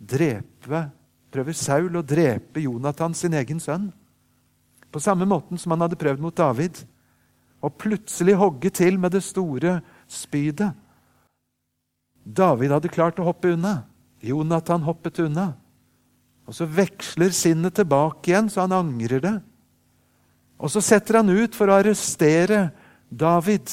drepe 0.00 0.86
prøver 1.36 1.56
Saul 1.56 1.98
å 1.98 2.04
drepe 2.04 2.62
Jonathan, 2.64 3.14
sin 3.14 3.36
egen 3.36 3.60
sønn. 3.60 3.90
På 4.92 5.02
samme 5.02 5.26
måten 5.28 5.60
som 5.60 5.74
han 5.74 5.84
hadde 5.84 5.98
prøvd 6.00 6.22
mot 6.24 6.36
David. 6.36 6.80
Og 7.64 7.74
plutselig 7.80 8.36
hogge 8.38 8.70
til 8.72 8.96
med 9.00 9.12
det 9.16 9.24
store 9.26 9.80
spydet. 10.08 10.72
David 12.26 12.72
hadde 12.74 12.92
klart 12.92 13.20
å 13.20 13.26
hoppe 13.26 13.52
unna. 13.54 13.82
Jonathan 14.24 14.84
hoppet 14.86 15.20
unna. 15.26 15.50
Og 16.46 16.56
så 16.56 16.66
veksler 16.70 17.34
sinnet 17.34 17.76
tilbake 17.76 18.30
igjen, 18.30 18.48
så 18.50 18.64
han 18.64 18.74
angrer 18.76 19.22
det. 19.22 19.36
Og 20.56 20.72
så 20.72 20.80
setter 20.84 21.20
han 21.20 21.30
ut 21.30 21.56
for 21.56 21.68
å 21.68 21.76
arrestere 21.80 22.70
David. 23.10 23.68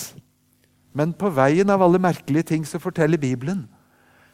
Men 0.93 1.13
på 1.15 1.31
veien 1.33 1.71
av 1.73 1.81
alle 1.81 2.01
merkelige 2.01 2.51
ting 2.51 2.67
så 2.67 2.81
forteller 2.81 3.21
Bibelen 3.21 3.65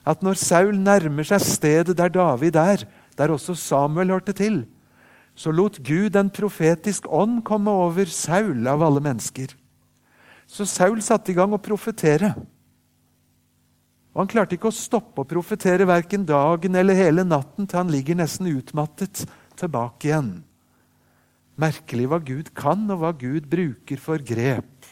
at 0.08 0.24
når 0.26 0.40
Saul 0.42 0.78
nærmer 0.80 1.28
seg 1.28 1.44
stedet 1.44 1.94
der 2.00 2.10
David 2.10 2.56
er, 2.58 2.86
der 3.20 3.34
også 3.34 3.54
Samuel 3.54 4.14
hørte 4.16 4.34
til, 4.34 4.64
så 5.38 5.52
lot 5.54 5.78
Gud 5.86 6.16
en 6.18 6.32
profetisk 6.34 7.06
ånd 7.08 7.44
komme 7.48 7.72
over 7.72 8.10
Saul 8.10 8.68
av 8.68 8.82
alle 8.84 9.04
mennesker. 9.04 9.54
Så 10.50 10.66
Saul 10.66 11.04
satte 11.06 11.32
i 11.32 11.38
gang 11.38 11.54
å 11.54 11.62
profetere. 11.62 12.34
Og 14.16 14.24
Han 14.24 14.32
klarte 14.32 14.58
ikke 14.58 14.72
å 14.72 14.76
stoppe 14.76 15.22
å 15.22 15.30
profetere 15.30 15.86
verken 15.88 16.26
dagen 16.26 16.76
eller 16.76 16.98
hele 16.98 17.24
natten 17.24 17.70
til 17.70 17.78
han 17.78 17.92
ligger 17.94 18.18
nesten 18.18 18.50
utmattet 18.50 19.28
tilbake 19.60 20.10
igjen. 20.10 20.32
Merkelig 21.60 22.08
hva 22.08 22.20
Gud 22.24 22.52
kan, 22.56 22.86
og 22.94 23.02
hva 23.02 23.12
Gud 23.16 23.50
bruker 23.52 24.00
for 24.02 24.22
grep. 24.24 24.88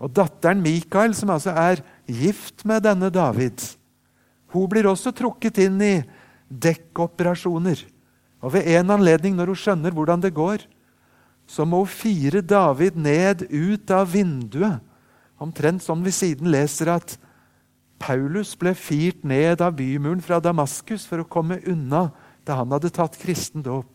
Og 0.00 0.12
Datteren 0.16 0.62
Mikael, 0.64 1.14
som 1.16 1.32
altså 1.34 1.52
er 1.52 1.82
gift 2.06 2.64
med 2.68 2.84
denne 2.86 3.10
David, 3.12 3.60
hun 4.50 4.66
blir 4.70 4.88
også 4.90 5.12
trukket 5.14 5.60
inn 5.62 5.78
i 5.84 5.94
dekkoperasjoner. 6.50 7.82
Og 8.40 8.54
ved 8.54 8.68
en 8.72 8.94
anledning, 8.96 9.36
når 9.36 9.52
hun 9.52 9.60
skjønner 9.62 9.94
hvordan 9.94 10.22
det 10.24 10.32
går, 10.34 10.64
så 11.50 11.66
må 11.66 11.82
hun 11.82 11.90
fire 11.92 12.40
David 12.42 12.96
ned 12.98 13.44
ut 13.50 13.90
av 13.94 14.08
vinduet. 14.12 14.80
Omtrent 15.40 15.82
som 15.82 16.02
vi 16.04 16.12
siden 16.14 16.50
leser 16.52 16.92
at 16.92 17.16
Paulus 18.00 18.54
ble 18.56 18.72
firt 18.76 19.24
ned 19.28 19.60
av 19.60 19.74
bymuren 19.76 20.22
fra 20.24 20.40
Damaskus 20.40 21.04
for 21.08 21.22
å 21.22 21.28
komme 21.28 21.60
unna 21.68 22.08
da 22.48 22.56
han 22.60 22.72
hadde 22.72 22.92
tatt 22.96 23.18
kristen 23.20 23.64
dåp. 23.64 23.90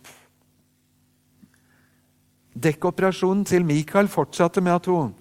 Dekkoperasjonen 2.56 3.44
til 3.46 3.66
Michael 3.68 4.08
fortsatte 4.08 4.62
med 4.64 4.78
at 4.78 4.88
hun 4.88 5.14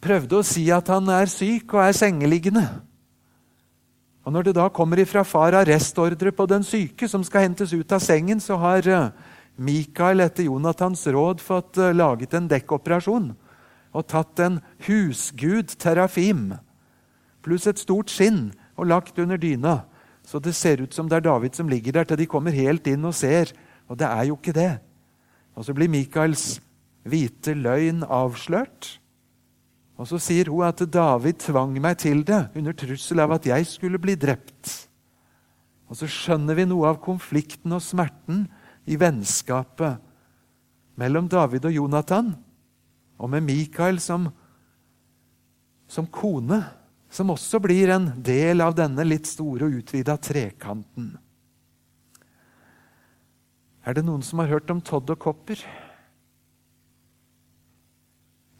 prøvde 0.00 0.38
å 0.40 0.46
si 0.46 0.66
at 0.72 0.88
han 0.92 1.08
er 1.12 1.28
syk 1.28 1.74
og 1.74 1.82
er 1.84 1.96
sengeliggende. 1.96 2.64
Og 4.24 4.32
Når 4.32 4.42
det 4.48 4.54
da 4.56 4.68
kommer 4.68 5.00
ifra 5.00 5.24
far 5.24 5.56
arrestordre 5.56 6.32
på 6.32 6.46
den 6.46 6.64
syke 6.64 7.08
som 7.08 7.24
skal 7.24 7.48
hentes 7.48 7.72
ut 7.72 7.92
av 7.92 8.00
sengen, 8.04 8.40
så 8.40 8.56
har 8.60 8.84
Michael 8.84 9.12
Mikael 9.60 10.20
etter 10.24 10.46
Jonathans 10.46 11.06
råd 11.06 11.40
fått 11.44 11.76
eh, 11.76 11.92
laget 11.92 12.32
en 12.34 12.48
dekkoperasjon 12.48 13.32
og 13.90 14.06
tatt 14.08 14.40
en 14.40 14.60
husgud, 14.86 15.74
terafim, 15.76 16.54
pluss 17.42 17.66
et 17.66 17.80
stort 17.80 18.12
skinn 18.12 18.52
og 18.78 18.86
lagt 18.88 19.18
under 19.18 19.36
dyna. 19.36 19.82
Så 20.24 20.38
det 20.38 20.54
ser 20.54 20.80
ut 20.80 20.94
som 20.94 21.08
det 21.10 21.18
er 21.18 21.26
David 21.26 21.58
som 21.58 21.68
ligger 21.68 21.98
der, 21.98 22.06
til 22.06 22.20
de 22.22 22.28
kommer 22.30 22.54
helt 22.54 22.86
inn 22.86 23.04
og 23.04 23.16
ser. 23.18 23.52
Og 23.90 23.98
det 23.98 24.06
er 24.06 24.28
jo 24.28 24.38
ikke 24.38 24.54
det. 24.54 24.78
Og 25.60 25.66
så 25.68 25.74
blir 25.76 25.92
Mikaels 25.92 26.54
hvite 27.04 27.52
løgn 27.52 28.00
avslørt. 28.08 28.96
Og 30.00 30.08
Så 30.08 30.16
sier 30.16 30.48
hun 30.48 30.64
at 30.64 30.80
David 30.88 31.42
tvang 31.44 31.74
meg 31.76 31.98
til 32.00 32.24
det 32.24 32.46
under 32.56 32.72
trussel 32.72 33.20
av 33.20 33.34
at 33.36 33.44
jeg 33.44 33.66
skulle 33.68 34.00
bli 34.00 34.14
drept. 34.16 34.88
Og 35.92 35.98
så 36.00 36.08
skjønner 36.08 36.56
vi 36.56 36.64
noe 36.64 36.88
av 36.88 37.02
konflikten 37.04 37.76
og 37.76 37.84
smerten 37.84 38.46
i 38.88 38.96
vennskapet 38.96 40.00
mellom 40.96 41.28
David 41.28 41.68
og 41.68 41.76
Jonathan, 41.76 42.32
og 43.20 43.28
med 43.28 43.44
Mikael 43.44 44.00
som, 44.00 44.30
som 45.84 46.08
kone, 46.08 46.62
som 47.12 47.32
også 47.34 47.60
blir 47.60 47.92
en 47.92 48.14
del 48.16 48.64
av 48.64 48.72
denne 48.78 49.04
litt 49.04 49.28
store 49.28 49.68
og 49.68 49.82
utvida 49.82 50.16
trekanten. 50.16 51.18
Er 53.90 53.96
det 53.98 54.04
noen 54.06 54.22
som 54.22 54.38
har 54.38 54.52
hørt 54.52 54.70
om 54.70 54.78
Todd 54.78 55.08
og 55.10 55.18
Kopper? 55.18 55.58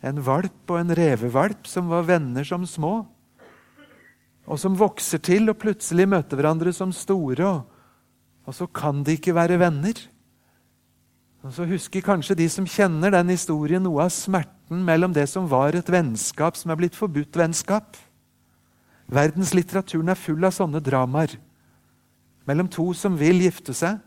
En 0.02 0.18
valp 0.26 0.72
og 0.72 0.78
en 0.80 0.90
revevalp 0.96 1.68
som 1.70 1.86
var 1.92 2.08
venner 2.08 2.46
som 2.48 2.64
små, 2.66 3.04
og 4.50 4.58
som 4.58 4.74
vokser 4.74 5.22
til 5.22 5.52
og 5.52 5.60
plutselig 5.62 6.08
møter 6.10 6.40
hverandre 6.40 6.72
som 6.74 6.90
store, 6.90 7.46
og, 7.46 7.62
og 8.42 8.56
så 8.56 8.66
kan 8.66 9.04
de 9.06 9.14
ikke 9.20 9.36
være 9.36 9.60
venner. 9.60 10.02
Og 11.46 11.54
Så 11.54 11.68
husker 11.68 12.02
kanskje 12.02 12.40
de 12.42 12.48
som 12.50 12.66
kjenner 12.66 13.14
den 13.14 13.30
historien, 13.30 13.84
noe 13.86 14.08
av 14.08 14.10
smerten 14.10 14.82
mellom 14.82 15.14
det 15.14 15.28
som 15.30 15.46
var 15.46 15.78
et 15.78 15.94
vennskap 15.94 16.58
som 16.58 16.74
er 16.74 16.82
blitt 16.82 16.98
forbudt 16.98 17.38
vennskap. 17.38 17.94
Verdenslitteraturen 19.06 20.10
er 20.10 20.18
full 20.18 20.42
av 20.42 20.58
sånne 20.58 20.82
dramaer. 20.82 21.38
Mellom 22.50 22.66
to 22.66 22.90
som 22.98 23.14
vil 23.20 23.44
gifte 23.46 23.76
seg, 23.76 24.00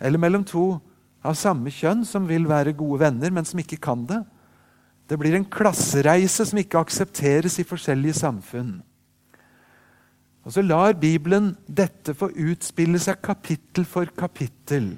eller 0.00 0.18
mellom 0.18 0.44
to 0.48 0.80
av 1.20 1.36
samme 1.36 1.70
kjønn 1.72 2.02
som 2.08 2.26
vil 2.28 2.46
være 2.48 2.76
gode 2.76 3.02
venner, 3.04 3.32
men 3.32 3.44
som 3.44 3.60
ikke 3.60 3.80
kan 3.82 4.06
det. 4.08 4.22
Det 5.10 5.18
blir 5.20 5.34
en 5.36 5.44
klassereise 5.44 6.46
som 6.46 6.60
ikke 6.60 6.80
aksepteres 6.80 7.58
i 7.60 7.66
forskjellige 7.66 8.22
samfunn. 8.22 8.78
Og 10.46 10.54
Så 10.54 10.62
lar 10.64 10.96
Bibelen 10.96 11.52
dette 11.68 12.14
få 12.16 12.30
utspille 12.32 12.98
seg 13.02 13.20
kapittel 13.20 13.84
for 13.84 14.08
kapittel. 14.16 14.94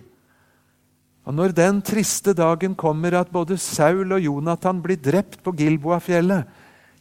Og 1.27 1.35
Når 1.35 1.55
den 1.55 1.81
triste 1.83 2.35
dagen 2.35 2.75
kommer 2.75 3.15
at 3.19 3.33
både 3.33 3.59
Saul 3.59 4.13
og 4.13 4.23
Jonathan 4.23 4.83
blir 4.83 5.01
drept 5.01 5.43
på 5.43 5.55
Gilboafjellet 5.59 6.47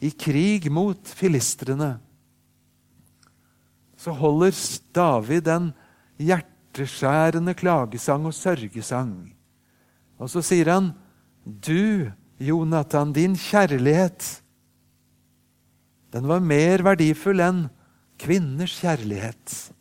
i 0.01 0.09
krig 0.09 0.71
mot 0.71 0.97
filistrene, 1.05 1.99
så 3.97 4.13
holder 4.17 4.55
David 4.95 5.47
en 5.47 5.67
hjerteskjærende 6.71 7.53
klagesang 7.53 8.25
og 8.25 8.33
sørgesang. 8.33 9.33
Og 10.19 10.29
så 10.29 10.41
sier 10.41 10.71
han, 10.71 10.93
'Du 11.45 12.11
Jonathan, 12.39 13.13
din 13.13 13.35
kjærlighet, 13.35 14.41
den 16.13 16.27
var 16.27 16.39
mer 16.39 16.83
verdifull 16.83 17.39
enn 17.39 17.69
kvinners 18.19 18.79
kjærlighet. 18.81 19.73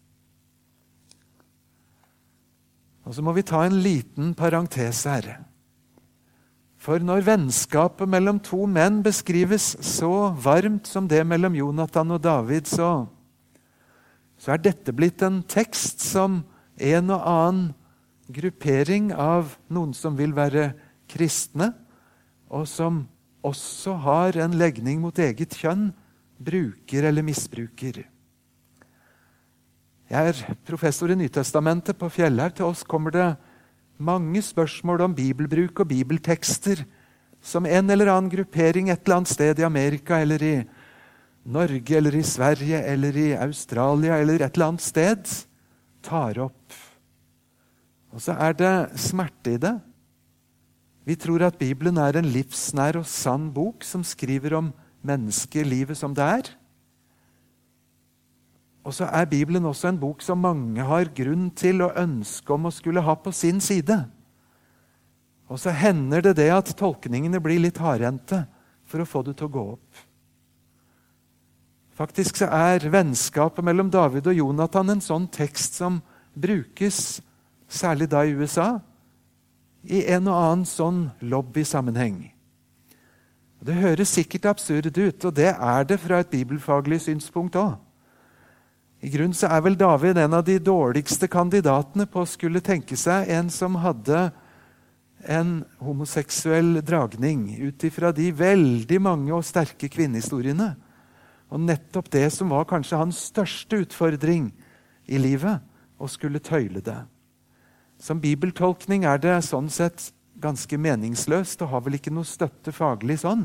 Og 3.04 3.14
så 3.14 3.22
må 3.22 3.32
vi 3.32 3.42
ta 3.42 3.64
en 3.64 3.82
liten 3.82 4.34
parentes 4.34 5.04
her. 5.04 5.40
For 6.78 6.98
når 6.98 7.24
vennskapet 7.24 8.08
mellom 8.08 8.38
to 8.40 8.66
menn 8.66 9.02
beskrives 9.02 9.76
så 9.80 10.32
varmt 10.32 10.86
som 10.86 11.08
det 11.08 11.26
mellom 11.26 11.54
Jonathan 11.54 12.10
og 12.10 12.22
David, 12.22 12.66
så, 12.66 13.06
så 14.38 14.52
er 14.52 14.58
dette 14.58 14.92
blitt 14.92 15.22
en 15.22 15.42
tekst 15.42 16.00
som 16.00 16.44
en 16.80 17.12
og 17.12 17.22
annen 17.28 17.68
gruppering 18.30 19.10
av 19.12 19.56
noen 19.72 19.92
som 19.96 20.16
vil 20.18 20.32
være 20.36 20.72
kristne, 21.10 21.72
og 22.50 22.66
som 22.70 23.04
også 23.46 23.94
har 24.04 24.38
en 24.42 24.56
legning 24.58 25.00
mot 25.02 25.18
eget 25.18 25.54
kjønn, 25.58 25.90
bruker 26.40 27.04
eller 27.08 27.24
misbruker. 27.24 28.00
Jeg 30.10 30.32
er 30.32 30.56
professor 30.66 31.12
i 31.12 31.18
Nytestamentet. 31.18 31.98
På 32.00 32.08
Fjellhaug 32.10 32.56
til 32.56 32.66
oss 32.66 32.80
kommer 32.82 33.14
det 33.14 33.28
mange 34.00 34.40
spørsmål 34.42 35.04
om 35.04 35.14
bibelbruk 35.14 35.84
og 35.84 35.90
bibeltekster 35.92 36.82
som 37.40 37.66
en 37.68 37.92
eller 37.92 38.10
annen 38.10 38.32
gruppering 38.32 38.90
et 38.90 39.04
eller 39.04 39.20
annet 39.20 39.32
sted 39.32 39.60
i 39.60 39.66
Amerika 39.66 40.18
eller 40.20 40.42
i 40.42 40.56
Norge 41.44 41.96
eller 41.96 42.16
i 42.16 42.24
Sverige 42.26 42.82
eller 42.90 43.16
i 43.16 43.28
Australia 43.36 44.18
eller 44.20 44.42
et 44.42 44.56
eller 44.56 44.72
annet 44.72 44.84
sted 44.84 45.30
tar 46.04 46.40
opp. 46.42 46.78
Og 48.10 48.22
så 48.22 48.34
er 48.34 48.56
det 48.58 48.74
smerte 48.98 49.54
i 49.54 49.60
det. 49.62 49.76
Vi 51.06 51.16
tror 51.18 51.46
at 51.46 51.58
Bibelen 51.58 51.98
er 51.98 52.18
en 52.18 52.28
livsnær 52.28 53.00
og 53.00 53.08
sann 53.08 53.48
bok 53.54 53.86
som 53.86 54.04
skriver 54.06 54.56
om 54.58 54.72
menneskelivet 55.06 55.98
som 55.98 56.14
det 56.14 56.26
er. 56.26 56.50
Og 58.84 58.94
så 58.96 59.06
er 59.12 59.28
Bibelen 59.28 59.66
også 59.68 59.90
en 59.90 60.00
bok 60.00 60.22
som 60.24 60.40
mange 60.40 60.84
har 60.84 61.12
grunn 61.16 61.50
til 61.56 61.84
å 61.84 61.92
ønske 62.00 62.54
om 62.54 62.68
å 62.68 62.74
skulle 62.74 63.04
ha 63.04 63.14
på 63.16 63.32
sin 63.36 63.60
side. 63.60 63.98
Og 65.50 65.58
så 65.60 65.72
hender 65.74 66.24
det 66.24 66.36
det 66.38 66.50
at 66.54 66.72
tolkningene 66.78 67.40
blir 67.42 67.60
litt 67.60 67.80
hardhendte 67.82 68.44
for 68.88 69.02
å 69.02 69.08
få 69.08 69.22
det 69.26 69.36
til 69.38 69.50
å 69.50 69.54
gå 69.56 69.64
opp. 69.74 70.04
Faktisk 72.00 72.38
så 72.40 72.46
er 72.48 72.86
vennskapet 72.88 73.64
mellom 73.64 73.90
David 73.92 74.30
og 74.30 74.38
Jonathan 74.38 74.94
en 74.94 75.02
sånn 75.04 75.26
tekst 75.28 75.76
som 75.76 75.98
brukes, 76.32 77.20
særlig 77.68 78.08
da 78.08 78.22
i 78.24 78.32
USA, 78.32 78.78
i 79.84 80.06
en 80.08 80.30
og 80.30 80.38
annen 80.38 80.64
sånn 80.68 81.02
lobbysammenheng. 81.20 82.22
Det 83.60 83.76
høres 83.76 84.14
sikkert 84.16 84.48
absurd 84.54 84.88
ut, 84.96 85.28
og 85.28 85.36
det 85.36 85.52
er 85.52 85.84
det 85.84 86.00
fra 86.00 86.22
et 86.22 86.32
bibelfaglig 86.32 87.02
synspunkt 87.04 87.60
òg. 87.60 87.76
I 89.04 89.12
grunnen 89.12 89.36
så 89.36 89.52
er 89.52 89.60
vel 89.64 89.76
David 89.80 90.16
en 90.20 90.40
av 90.40 90.44
de 90.44 90.56
dårligste 90.60 91.28
kandidatene 91.28 92.08
på 92.08 92.24
å 92.24 92.28
skulle 92.28 92.64
tenke 92.64 92.96
seg 93.00 93.28
en 93.32 93.52
som 93.52 93.76
hadde 93.80 94.30
en 95.28 95.58
homoseksuell 95.84 96.78
dragning 96.80 97.50
ut 97.60 97.84
ifra 97.84 98.08
de 98.16 98.32
veldig 98.32 99.00
mange 99.04 99.36
og 99.36 99.44
sterke 99.44 99.88
kvinnehistoriene. 99.92 100.74
Og 101.50 101.60
nettopp 101.60 102.10
det 102.14 102.28
som 102.34 102.52
var 102.54 102.68
kanskje 102.70 103.00
hans 103.00 103.18
største 103.30 103.82
utfordring 103.84 104.50
i 105.10 105.18
livet, 105.18 105.60
å 106.00 106.08
skulle 106.08 106.40
tøyle 106.40 106.80
det. 106.80 106.96
Som 108.00 108.22
bibeltolkning 108.22 109.04
er 109.04 109.18
det 109.20 109.34
sånn 109.44 109.68
sett 109.68 110.08
ganske 110.40 110.78
meningsløst 110.80 111.60
og 111.60 111.74
har 111.74 111.82
vel 111.84 111.98
ikke 111.98 112.12
noe 112.14 112.24
støtte 112.24 112.72
faglig 112.72 113.18
sånn. 113.20 113.44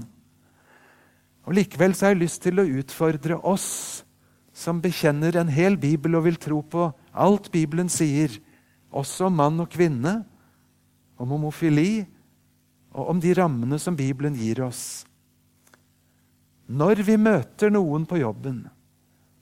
Og 1.45 1.57
Likevel 1.57 1.93
så 1.93 2.07
har 2.07 2.15
jeg 2.15 2.24
lyst 2.24 2.41
til 2.45 2.62
å 2.62 2.69
utfordre 2.79 3.38
oss 3.43 3.67
som 4.55 4.79
bekjenner 4.81 5.35
en 5.35 5.51
hel 5.51 5.75
bibel 5.77 6.15
og 6.15 6.25
vil 6.29 6.39
tro 6.39 6.62
på 6.63 6.88
alt 7.12 7.51
Bibelen 7.51 7.91
sier, 7.91 8.31
også 8.95 9.27
om 9.27 9.35
mann 9.41 9.59
og 9.59 9.67
kvinne, 9.74 10.21
om 11.19 11.33
homofili 11.35 12.05
og 12.95 13.12
om 13.12 13.19
de 13.19 13.33
rammene 13.35 13.79
som 13.81 13.97
Bibelen 13.97 14.38
gir 14.39 14.63
oss. 14.63 15.03
Når 16.65 17.03
vi 17.05 17.17
møter 17.22 17.69
noen 17.74 18.07
på 18.10 18.17
jobben, 18.17 18.63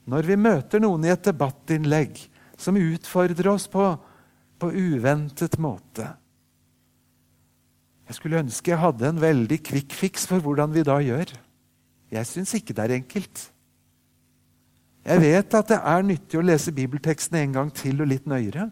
når 0.04 0.28
vi 0.28 0.36
møter 0.36 0.82
noen 0.82 1.06
i 1.06 1.12
et 1.12 1.24
debattinnlegg 1.24 2.18
som 2.60 2.76
utfordrer 2.76 3.48
oss 3.54 3.64
på, 3.72 3.86
på 4.60 4.68
uventet 4.70 5.56
måte 5.58 6.06
Jeg 8.04 8.16
skulle 8.18 8.38
ønske 8.44 8.70
jeg 8.70 8.78
hadde 8.78 9.08
en 9.08 9.20
veldig 9.20 9.58
quick 9.64 9.96
fix 9.96 10.28
for 10.28 10.44
hvordan 10.44 10.74
vi 10.74 10.84
da 10.84 10.98
gjør. 11.00 11.32
Jeg 12.12 12.28
syns 12.28 12.52
ikke 12.54 12.76
det 12.76 12.84
er 12.84 12.96
enkelt. 12.98 13.46
Jeg 15.04 15.20
vet 15.20 15.56
at 15.56 15.70
det 15.72 15.78
er 15.80 16.04
nyttig 16.04 16.38
å 16.40 16.44
lese 16.44 16.72
bibeltekstene 16.76 17.40
en 17.40 17.56
gang 17.56 17.72
til 17.72 18.04
og 18.04 18.10
litt 18.12 18.28
nøyere. 18.28 18.68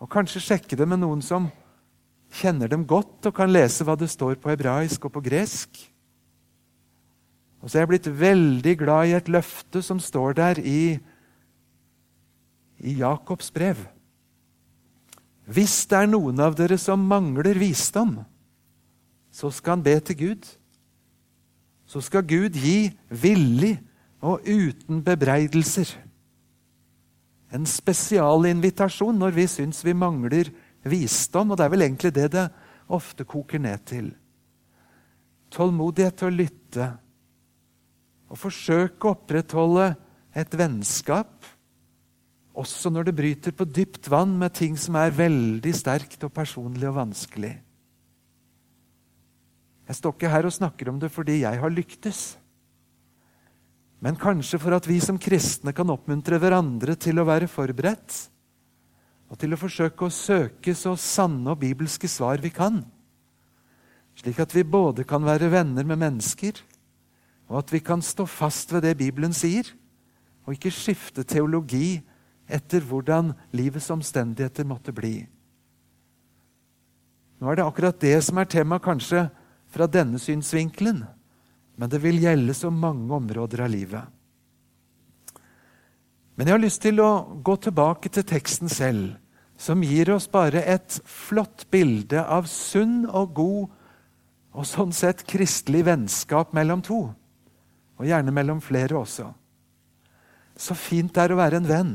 Og 0.00 0.10
kanskje 0.12 0.44
sjekke 0.44 0.76
det 0.76 0.86
med 0.88 1.00
noen 1.00 1.24
som 1.24 1.48
kjenner 2.32 2.68
dem 2.68 2.84
godt 2.88 3.28
og 3.28 3.36
kan 3.36 3.52
lese 3.52 3.84
hva 3.88 3.96
det 3.96 4.10
står 4.12 4.36
på 4.40 4.52
hebraisk 4.52 5.08
og 5.08 5.16
på 5.16 5.24
gresk. 5.24 5.80
Og 7.62 7.70
så 7.70 7.78
er 7.78 7.84
jeg 7.84 7.92
blitt 7.92 8.10
veldig 8.18 8.74
glad 8.80 9.08
i 9.08 9.16
et 9.16 9.30
løfte 9.30 9.82
som 9.86 10.00
står 10.02 10.34
der 10.38 10.58
i, 10.58 10.98
i 12.82 12.96
Jakobs 12.98 13.52
brev. 13.54 13.84
Hvis 15.46 15.84
det 15.90 16.00
er 16.00 16.10
noen 16.10 16.42
av 16.42 16.56
dere 16.58 16.78
som 16.78 17.02
mangler 17.06 17.58
visdom, 17.58 18.16
så 19.32 19.50
skal 19.54 19.78
han 19.78 19.86
be 19.86 19.94
til 20.02 20.18
Gud. 20.18 20.48
Så 21.86 22.02
skal 22.02 22.26
Gud 22.26 22.58
gi 22.58 22.90
villig 23.08 23.76
og 24.22 24.42
uten 24.46 25.02
bebreidelser. 25.04 25.90
En 27.52 27.66
spesialinvitasjon 27.68 29.18
når 29.18 29.34
vi 29.36 29.46
syns 29.50 29.82
vi 29.84 29.94
mangler 29.94 30.50
visdom, 30.88 31.52
og 31.52 31.58
det 31.58 31.66
er 31.66 31.72
vel 31.74 31.86
egentlig 31.86 32.14
det 32.16 32.30
det 32.32 32.46
ofte 32.92 33.26
koker 33.28 33.60
ned 33.62 33.84
til. 33.88 34.10
Tålmodighet 35.52 36.16
til 36.16 36.30
å 36.30 36.36
lytte. 36.36 36.86
Og 38.32 38.40
forsøke 38.40 39.08
å 39.08 39.14
opprettholde 39.14 39.92
et 40.32 40.54
vennskap, 40.56 41.44
også 42.52 42.92
når 42.92 43.08
det 43.08 43.16
bryter 43.16 43.54
på 43.56 43.66
dypt 43.68 44.08
vann 44.12 44.34
med 44.40 44.54
ting 44.56 44.76
som 44.80 44.96
er 45.00 45.12
veldig 45.16 45.72
sterkt 45.76 46.24
og 46.24 46.32
personlig 46.36 46.88
og 46.88 46.98
vanskelig. 46.98 47.52
Jeg 49.88 49.98
står 49.98 50.14
ikke 50.16 50.32
her 50.32 50.48
og 50.48 50.54
snakker 50.54 50.88
om 50.92 51.00
det 51.00 51.10
fordi 51.12 51.42
jeg 51.42 51.60
har 51.60 51.72
lyktes. 51.72 52.20
Men 54.02 54.18
kanskje 54.18 54.60
for 54.60 54.74
at 54.76 54.86
vi 54.88 54.98
som 55.02 55.20
kristne 55.20 55.74
kan 55.76 55.90
oppmuntre 55.92 56.40
hverandre 56.42 56.96
til 56.98 57.20
å 57.20 57.26
være 57.28 57.50
forberedt 57.50 58.16
og 59.32 59.38
til 59.40 59.54
å 59.54 59.60
forsøke 59.60 60.04
å 60.04 60.12
søke 60.12 60.74
så 60.76 60.92
sanne 61.00 61.54
og 61.54 61.60
bibelske 61.62 62.08
svar 62.10 62.42
vi 62.42 62.50
kan. 62.52 62.82
Slik 64.18 64.42
at 64.44 64.52
vi 64.52 64.64
både 64.68 65.06
kan 65.08 65.24
være 65.24 65.48
venner 65.52 65.86
med 65.88 66.02
mennesker, 66.02 66.58
og 67.52 67.58
at 67.60 67.72
vi 67.74 67.82
kan 67.84 68.00
stå 68.00 68.24
fast 68.24 68.72
ved 68.72 68.86
det 68.86 68.96
Bibelen 68.96 69.34
sier, 69.36 69.66
og 70.48 70.56
ikke 70.56 70.72
skifte 70.72 71.22
teologi 71.28 72.00
etter 72.48 72.80
hvordan 72.80 73.34
livets 73.52 73.90
omstendigheter 73.92 74.64
måtte 74.66 74.94
bli. 74.96 75.20
Nå 77.38 77.50
er 77.50 77.58
det 77.60 77.66
akkurat 77.66 78.00
det 78.00 78.16
som 78.24 78.40
er 78.40 78.48
tema 78.48 78.80
kanskje 78.80 79.26
fra 79.72 79.88
denne 79.90 80.18
synsvinkelen, 80.22 81.04
men 81.76 81.92
det 81.92 82.00
vil 82.00 82.20
gjelde 82.22 82.56
så 82.56 82.72
mange 82.72 83.12
områder 83.12 83.64
av 83.66 83.72
livet. 83.72 84.04
Men 86.36 86.48
jeg 86.48 86.56
har 86.56 86.64
lyst 86.64 86.82
til 86.82 87.00
å 87.04 87.10
gå 87.44 87.58
tilbake 87.60 88.08
til 88.08 88.24
teksten 88.24 88.72
selv 88.72 89.18
som 89.60 89.84
gir 89.84 90.08
oss 90.14 90.24
bare 90.32 90.64
et 90.64 90.96
flott 91.04 91.66
bilde 91.70 92.22
av 92.24 92.48
sunn 92.50 93.04
og 93.06 93.34
god 93.36 93.74
og 94.52 94.68
sånn 94.68 94.94
sett 94.96 95.26
kristelig 95.28 95.84
vennskap 95.86 96.56
mellom 96.56 96.80
to. 96.84 97.02
Og 98.02 98.08
gjerne 98.10 98.34
mellom 98.34 98.58
flere 98.58 98.98
også. 98.98 99.28
Så 100.58 100.74
fint 100.74 101.12
det 101.14 101.22
er 101.22 101.32
å 101.32 101.38
være 101.38 101.60
en 101.62 101.68
venn. 101.68 101.92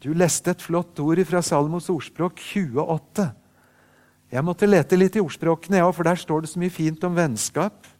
Du 0.00 0.12
leste 0.14 0.54
et 0.54 0.62
flott 0.62 0.98
ord 1.02 1.20
fra 1.26 1.42
Salmos 1.44 1.90
ordspråk 1.92 2.38
28. 2.38 3.26
Jeg 4.30 4.46
måtte 4.46 4.68
lete 4.70 4.96
litt 4.96 5.18
i 5.18 5.22
ordspråkene, 5.24 5.80
ja, 5.82 5.88
for 5.90 6.06
der 6.06 6.20
står 6.20 6.44
det 6.44 6.52
så 6.52 6.62
mye 6.62 6.72
fint 6.72 7.02
om 7.04 7.18
vennskap. 7.18 7.90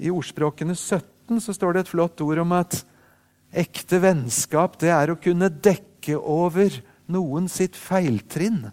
I 0.00 0.08
ordspråkene 0.10 0.72
17 0.72 1.44
så 1.44 1.52
står 1.52 1.76
det 1.76 1.84
et 1.84 1.92
flott 1.92 2.24
ord 2.24 2.40
om 2.40 2.56
at 2.56 2.80
ekte 3.52 4.00
vennskap 4.00 4.80
det 4.80 4.90
er 4.96 5.12
å 5.12 5.20
kunne 5.20 5.52
dekke 5.52 6.16
over 6.16 6.80
noen 7.12 7.46
sitt 7.52 7.76
feiltrinn 7.76 8.64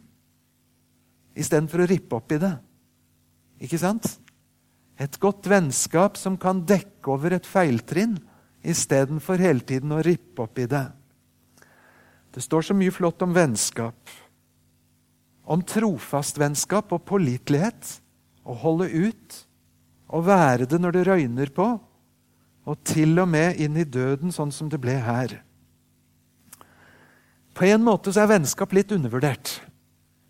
istedenfor 1.36 1.84
å 1.84 1.90
rippe 1.90 2.18
opp 2.18 2.34
i 2.34 2.40
det. 2.42 2.56
Ikke 3.68 3.80
sant? 3.82 4.08
Et 5.02 5.20
godt 5.20 5.48
vennskap 5.50 6.18
som 6.20 6.38
kan 6.38 6.62
dekke 6.70 7.10
over 7.10 7.34
et 7.38 7.48
feiltrinn 7.50 8.20
istedenfor 8.64 9.42
hele 9.42 9.66
tiden 9.66 9.92
å 9.96 10.02
rippe 10.06 10.46
opp 10.46 10.60
i 10.62 10.68
det. 10.70 10.86
Det 12.34 12.42
står 12.42 12.70
så 12.70 12.78
mye 12.78 12.94
flott 12.94 13.22
om 13.26 13.34
vennskap. 13.36 13.98
Om 15.44 15.62
trofast 15.68 16.40
vennskap 16.42 16.94
og 16.96 17.04
pålitelighet. 17.06 17.98
Å 18.46 18.56
holde 18.64 18.90
ut. 18.90 19.40
Å 20.10 20.22
være 20.24 20.70
det 20.70 20.80
når 20.82 20.98
det 20.98 21.08
røyner 21.10 21.52
på. 21.54 21.68
Og 22.64 22.80
til 22.88 23.18
og 23.20 23.28
med 23.30 23.60
inn 23.62 23.76
i 23.78 23.86
døden, 23.86 24.32
sånn 24.32 24.54
som 24.56 24.70
det 24.72 24.80
ble 24.82 24.96
her. 25.04 25.42
På 27.54 27.68
en 27.70 27.84
måte 27.86 28.14
så 28.14 28.24
er 28.24 28.32
vennskap 28.32 28.74
litt 28.74 28.94
undervurdert. 28.96 29.60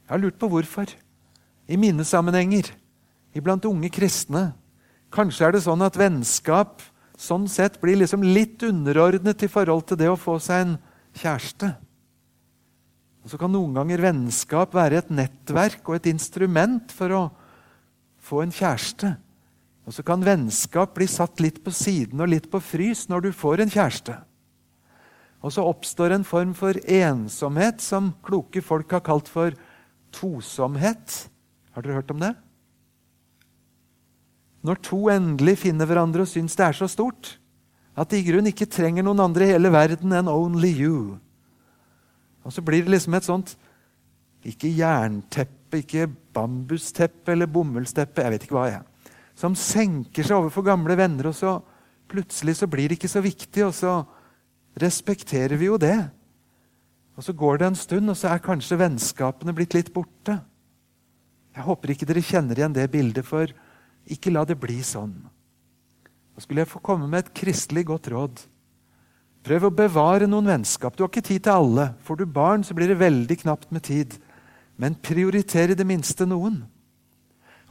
Jeg 0.04 0.12
har 0.12 0.20
lurt 0.20 0.40
på 0.42 0.50
hvorfor. 0.52 0.90
I 1.72 1.80
mine 1.80 2.04
sammenhenger, 2.04 2.74
iblant 3.38 3.66
unge 3.70 3.90
kristne. 3.94 4.52
Kanskje 5.14 5.48
er 5.48 5.56
det 5.56 5.64
sånn 5.66 5.84
at 5.86 5.98
vennskap 6.00 6.82
sånn 7.20 7.46
sett 7.52 7.80
blir 7.82 8.00
liksom 8.00 8.24
litt 8.26 8.64
underordnet 8.66 9.46
i 9.46 9.52
forhold 9.52 9.86
til 9.90 10.00
det 10.02 10.10
å 10.12 10.20
få 10.20 10.40
seg 10.42 10.66
en 10.66 10.78
kjæreste. 11.18 11.74
Og 13.24 13.32
Så 13.32 13.40
kan 13.40 13.54
noen 13.54 13.76
ganger 13.78 14.02
vennskap 14.04 14.74
være 14.76 15.00
et 15.00 15.12
nettverk 15.14 15.88
og 15.88 15.96
et 15.96 16.10
instrument 16.12 16.92
for 16.92 17.16
å 17.16 17.24
få 18.24 18.42
en 18.44 18.52
kjæreste. 18.52 19.14
Og 19.84 19.96
så 19.96 20.04
kan 20.04 20.24
vennskap 20.24 20.94
bli 20.96 21.08
satt 21.12 21.40
litt 21.44 21.62
på 21.64 21.72
siden 21.76 22.22
og 22.24 22.32
litt 22.32 22.50
på 22.52 22.60
frys 22.64 23.08
når 23.12 23.28
du 23.28 23.32
får 23.36 23.64
en 23.64 23.72
kjæreste. 23.72 24.16
Og 25.44 25.52
så 25.52 25.64
oppstår 25.68 26.16
en 26.16 26.24
form 26.24 26.54
for 26.56 26.78
ensomhet 26.88 27.84
som 27.84 28.14
kloke 28.24 28.64
folk 28.64 28.92
har 28.96 29.04
kalt 29.04 29.28
for 29.32 29.56
tosomhet. 30.16 31.28
Har 31.76 31.84
dere 31.84 32.00
hørt 32.00 32.12
om 32.16 32.24
det? 32.24 32.32
Når 34.64 34.80
to 34.86 35.00
endelig 35.12 35.58
finner 35.66 35.90
hverandre 35.90 36.24
og 36.24 36.32
syns 36.32 36.56
det 36.56 36.66
er 36.70 36.78
så 36.78 36.88
stort 36.92 37.38
at 38.00 38.10
de 38.10 38.22
i 38.22 38.26
grunnen 38.26 38.50
ikke 38.50 38.70
trenger 38.72 39.06
noen 39.06 39.22
andre 39.22 39.46
i 39.46 39.54
hele 39.54 39.70
verden 39.74 40.16
enn 40.16 40.32
only 40.32 40.72
you. 40.72 41.18
Og 42.44 42.56
så 42.56 42.64
blir 42.66 42.86
det 42.86 42.96
liksom 42.96 43.18
et 43.18 43.28
sånt 43.28 43.54
ikke 44.44 44.72
jernteppe, 44.76 45.84
ikke 45.84 46.08
bambusteppe 46.36 47.32
eller 47.32 47.48
bomullsteppe, 47.52 48.24
jeg 48.26 48.34
vet 48.34 48.48
ikke 48.48 48.58
hva, 48.58 48.66
jeg. 48.72 49.14
Som 49.40 49.56
senker 49.58 50.26
seg 50.26 50.36
overfor 50.36 50.66
gamle 50.68 50.98
venner, 51.00 51.30
og 51.30 51.38
så 51.38 51.56
plutselig 52.12 52.58
så 52.60 52.68
blir 52.70 52.90
det 52.90 52.98
ikke 53.00 53.12
så 53.14 53.24
viktig, 53.24 53.64
og 53.66 53.72
så 53.78 53.94
respekterer 54.80 55.56
vi 55.60 55.70
jo 55.70 55.80
det. 55.80 55.96
Og 57.16 57.24
så 57.24 57.36
går 57.38 57.62
det 57.62 57.70
en 57.70 57.80
stund, 57.80 58.12
og 58.12 58.20
så 58.20 58.34
er 58.34 58.44
kanskje 58.44 58.80
vennskapene 58.82 59.56
blitt 59.56 59.78
litt 59.78 59.94
borte. 59.96 60.40
Jeg 61.54 61.66
håper 61.68 61.94
ikke 61.94 62.10
dere 62.10 62.26
kjenner 62.26 62.60
igjen 62.60 62.76
det 62.76 62.90
bildet, 62.92 63.26
for 63.26 63.54
ikke 64.12 64.34
la 64.34 64.44
det 64.48 64.58
bli 64.60 64.82
sånn. 64.84 65.14
Nå 66.34 66.42
skulle 66.42 66.64
jeg 66.64 66.72
få 66.72 66.82
komme 66.84 67.08
med 67.08 67.24
et 67.24 67.34
kristelig 67.38 67.86
godt 67.92 68.10
råd. 68.12 68.42
Prøv 69.44 69.68
å 69.68 69.76
bevare 69.76 70.28
noen 70.30 70.48
vennskap. 70.50 70.96
Du 70.96 71.04
har 71.04 71.12
ikke 71.12 71.26
tid 71.28 71.46
til 71.46 71.54
alle. 71.54 71.90
Får 72.08 72.20
du 72.20 72.26
barn, 72.26 72.64
så 72.64 72.76
blir 72.76 72.90
det 72.90 73.02
veldig 73.02 73.38
knapt 73.44 73.74
med 73.76 73.84
tid. 73.86 74.16
Men 74.80 74.96
prioriter 74.96 75.74
i 75.74 75.78
det 75.78 75.86
minste 75.88 76.26
noen. 76.28 76.62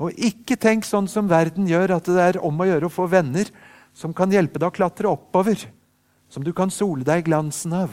Og 0.03 0.13
ikke 0.17 0.59
tenk 0.61 0.87
sånn 0.87 1.09
som 1.11 1.31
verden 1.31 1.67
gjør, 1.69 1.97
at 1.97 2.09
det 2.09 2.23
er 2.23 2.41
om 2.45 2.61
å 2.61 2.69
gjøre 2.69 2.89
å 2.89 2.93
få 2.93 3.09
venner 3.11 3.49
som 3.97 4.15
kan 4.17 4.33
hjelpe 4.33 4.61
deg 4.61 4.71
å 4.71 4.75
klatre 4.75 5.11
oppover, 5.11 5.67
som 6.33 6.45
du 6.45 6.53
kan 6.57 6.73
sole 6.73 7.05
deg 7.05 7.23
i 7.23 7.27
glansen 7.29 7.75
av. 7.77 7.93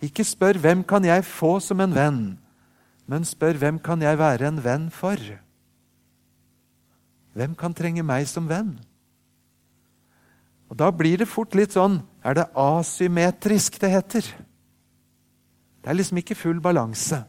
Ikke 0.00 0.24
spør 0.24 0.58
'hvem 0.60 0.84
kan 0.84 1.04
jeg 1.04 1.24
få 1.24 1.60
som 1.60 1.80
en 1.80 1.92
venn', 1.92 2.38
men 3.08 3.24
spør 3.24 3.56
'hvem 3.56 3.78
kan 3.82 4.00
jeg 4.00 4.18
være 4.18 4.46
en 4.46 4.60
venn 4.64 4.90
for'? 4.90 5.45
Hvem 7.36 7.52
kan 7.58 7.74
trenge 7.76 8.04
meg 8.06 8.24
som 8.30 8.48
venn? 8.48 8.76
Og 10.70 10.76
Da 10.80 10.90
blir 10.90 11.20
det 11.20 11.28
fort 11.30 11.54
litt 11.54 11.76
sånn 11.76 12.00
Er 12.24 12.34
det 12.40 12.50
asymmetrisk 12.56 13.78
det 13.82 13.92
heter? 13.92 14.26
Det 15.82 15.92
er 15.92 15.98
liksom 16.00 16.18
ikke 16.18 16.34
full 16.34 16.58
balanse. 16.58 17.20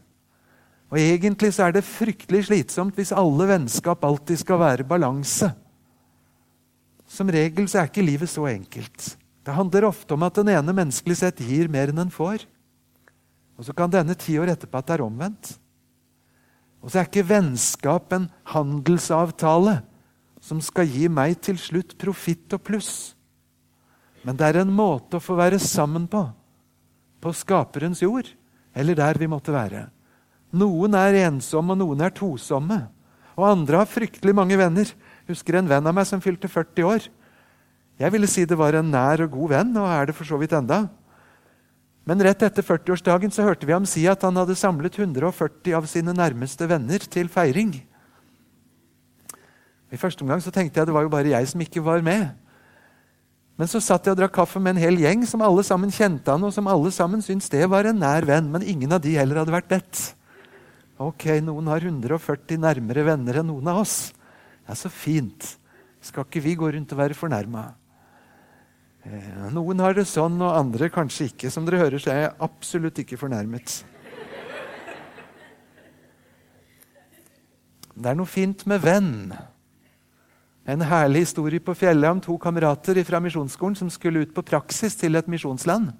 Og 0.90 0.98
Egentlig 0.98 1.52
så 1.54 1.68
er 1.68 1.76
det 1.76 1.86
fryktelig 1.86 2.48
slitsomt 2.48 2.96
hvis 2.96 3.12
alle 3.14 3.46
vennskap 3.46 4.02
alltid 4.02 4.40
skal 4.40 4.58
være 4.58 4.88
balanse. 4.88 5.52
Som 7.06 7.30
regel 7.30 7.68
så 7.70 7.78
er 7.78 7.90
ikke 7.92 8.02
livet 8.02 8.32
så 8.32 8.48
enkelt. 8.50 9.14
Det 9.46 9.54
handler 9.54 9.86
ofte 9.86 10.16
om 10.16 10.24
at 10.26 10.40
den 10.40 10.50
ene 10.56 10.74
menneskelig 10.74 11.20
sett 11.20 11.38
gir 11.44 11.70
mer 11.70 11.92
enn 11.92 12.02
den 12.02 12.10
får. 12.10 12.42
Og 13.60 13.68
så 13.68 13.76
kan 13.76 13.92
denne 13.92 14.16
ti 14.18 14.34
år 14.40 14.50
etterpå 14.56 14.80
at 14.80 14.88
det 14.88 14.96
er 14.96 15.04
omvendt. 15.06 15.52
Og 16.82 16.90
så 16.90 17.00
er 17.00 17.08
ikke 17.08 17.28
vennskap 17.30 18.12
en 18.16 18.26
handelsavtale 18.50 19.78
som 20.48 20.60
skal 20.64 20.88
gi 20.88 21.10
meg 21.12 21.36
til 21.44 21.58
slutt 21.60 21.94
profitt 22.00 22.56
og 22.56 22.64
pluss. 22.64 22.92
Men 24.24 24.38
det 24.38 24.48
er 24.48 24.62
en 24.62 24.72
måte 24.72 25.18
å 25.18 25.22
få 25.22 25.36
være 25.38 25.60
sammen 25.62 26.08
på, 26.10 26.24
på 27.20 27.32
skaperens 27.36 28.00
jord, 28.02 28.30
eller 28.72 28.96
der 28.96 29.20
vi 29.20 29.28
måtte 29.30 29.54
være. 29.54 29.86
Noen 30.56 30.96
er 30.96 31.26
ensomme, 31.26 31.76
og 31.76 31.82
noen 31.82 32.06
er 32.06 32.14
tosomme. 32.16 32.80
Og 33.38 33.44
andre 33.46 33.82
har 33.82 33.90
fryktelig 33.90 34.34
mange 34.34 34.56
venner 34.58 34.88
husker 35.28 35.58
en 35.58 35.68
venn 35.68 35.86
av 35.86 35.94
meg 35.94 36.08
som 36.08 36.22
fylte 36.24 36.48
40 36.50 36.88
år. 36.88 37.08
Jeg 37.98 38.14
ville 38.14 38.30
si 38.30 38.46
det 38.48 38.56
var 38.58 38.78
en 38.78 38.90
nær 38.92 39.24
og 39.26 39.34
god 39.34 39.52
venn, 39.56 39.74
og 39.76 39.90
er 39.90 40.08
det 40.08 40.16
for 40.16 40.28
så 40.28 40.38
vidt 40.40 40.54
enda. 40.56 40.86
Men 42.08 42.22
rett 42.24 42.42
etter 42.46 42.64
40-årsdagen 42.64 43.32
så 43.34 43.44
hørte 43.44 43.68
vi 43.68 43.74
ham 43.74 43.84
si 43.88 44.06
at 44.08 44.22
han 44.24 44.38
hadde 44.40 44.56
samlet 44.56 44.96
140 44.96 45.74
av 45.76 45.88
sine 45.90 46.14
nærmeste 46.16 46.68
venner 46.70 47.04
til 47.04 47.28
feiring. 47.32 47.74
I 49.88 50.00
første 50.00 50.24
omgang 50.24 50.42
så 50.44 50.52
tenkte 50.52 50.80
jeg 50.80 50.88
det 50.88 50.94
var 50.94 51.06
jo 51.06 51.12
bare 51.12 51.32
jeg 51.32 51.48
som 51.48 51.64
ikke 51.64 51.84
var 51.84 52.04
med. 52.04 52.28
Men 53.58 53.70
så 53.70 53.80
satt 53.82 54.06
jeg 54.06 54.14
og 54.14 54.20
drakk 54.20 54.36
kaffe 54.36 54.60
med 54.62 54.76
en 54.76 54.82
hel 54.84 55.00
gjeng 55.00 55.24
som 55.26 55.42
alle 55.42 55.64
sammen 55.66 55.90
kjente 55.90 56.30
han, 56.30 56.44
og 56.46 56.52
som 56.54 56.68
alle 56.70 56.92
sammen 56.94 57.24
syntes 57.24 57.50
det 57.50 57.64
var 57.70 57.88
en 57.88 57.98
nær 57.98 58.26
venn, 58.28 58.52
men 58.52 58.62
ingen 58.62 58.94
av 58.94 59.02
de 59.02 59.16
heller 59.18 59.40
hadde 59.40 59.54
vært 59.54 59.72
bedt. 59.72 60.02
Ok, 61.02 61.26
noen 61.42 61.70
har 61.70 61.82
140 61.82 62.60
nærmere 62.62 63.06
venner 63.06 63.40
enn 63.40 63.50
noen 63.50 63.72
av 63.72 63.80
oss. 63.82 63.96
Ja, 64.68 64.76
så 64.78 64.90
fint. 64.92 65.56
Skal 66.04 66.26
ikke 66.26 66.44
vi 66.44 66.54
gå 66.58 66.70
rundt 66.70 66.94
og 66.94 67.00
være 67.00 67.18
fornærma? 67.18 67.64
Eh, 69.08 69.44
noen 69.54 69.82
har 69.82 69.94
det 69.96 70.06
sånn, 70.10 70.38
og 70.42 70.54
andre 70.54 70.90
kanskje 70.94 71.30
ikke. 71.32 71.50
Som 71.50 71.66
dere 71.66 71.82
hører, 71.82 72.02
så 72.02 72.12
er 72.14 72.20
jeg 72.26 72.34
absolutt 72.46 73.02
ikke 73.02 73.18
fornærmet. 73.18 73.80
Det 77.98 78.10
er 78.10 78.18
noe 78.18 78.30
fint 78.30 78.62
med 78.70 78.82
venn. 78.84 79.14
En 80.68 80.84
herlig 80.84 81.24
historie 81.24 81.62
på 81.64 81.72
fjellet 81.72 82.10
om 82.12 82.20
to 82.20 82.34
kamerater 82.40 83.00
fra 83.08 83.22
misjonsskolen 83.24 83.76
som 83.78 83.88
skulle 83.88 84.26
ut 84.26 84.34
på 84.36 84.44
praksis 84.44 84.98
til 85.00 85.16
et 85.16 85.30
misjonsland. 85.30 85.94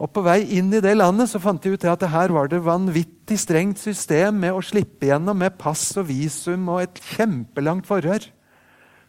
Og 0.00 0.08
På 0.12 0.22
vei 0.24 0.42
inn 0.56 0.68
i 0.72 0.80
det 0.80 0.92
landet 0.96 1.28
så 1.28 1.40
fant 1.40 1.60
de 1.60 1.72
ut 1.72 1.84
at 1.88 2.04
her 2.08 2.32
var 2.32 2.48
det 2.48 2.60
vanvittig 2.64 3.36
strengt 3.40 3.80
system 3.80 4.38
med 4.44 4.56
å 4.56 4.62
slippe 4.64 5.08
gjennom 5.08 5.36
med 5.40 5.58
pass 5.60 5.90
og 6.00 6.08
visum 6.08 6.68
og 6.72 6.82
et 6.84 7.00
kjempelangt 7.14 7.88
forhør. 7.88 8.28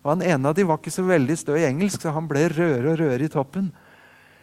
Og 0.04 0.10
Han 0.16 0.24
ene 0.24 0.50
av 0.50 0.56
de 0.56 0.66
var 0.68 0.80
ikke 0.80 0.92
så 0.92 1.04
veldig 1.08 1.38
stø 1.40 1.56
i 1.56 1.68
engelsk, 1.68 2.02
så 2.02 2.12
han 2.16 2.28
ble 2.28 2.48
rødere 2.52 2.92
og 2.92 3.00
rødere 3.00 3.28
i 3.28 3.32
toppen. 3.32 3.72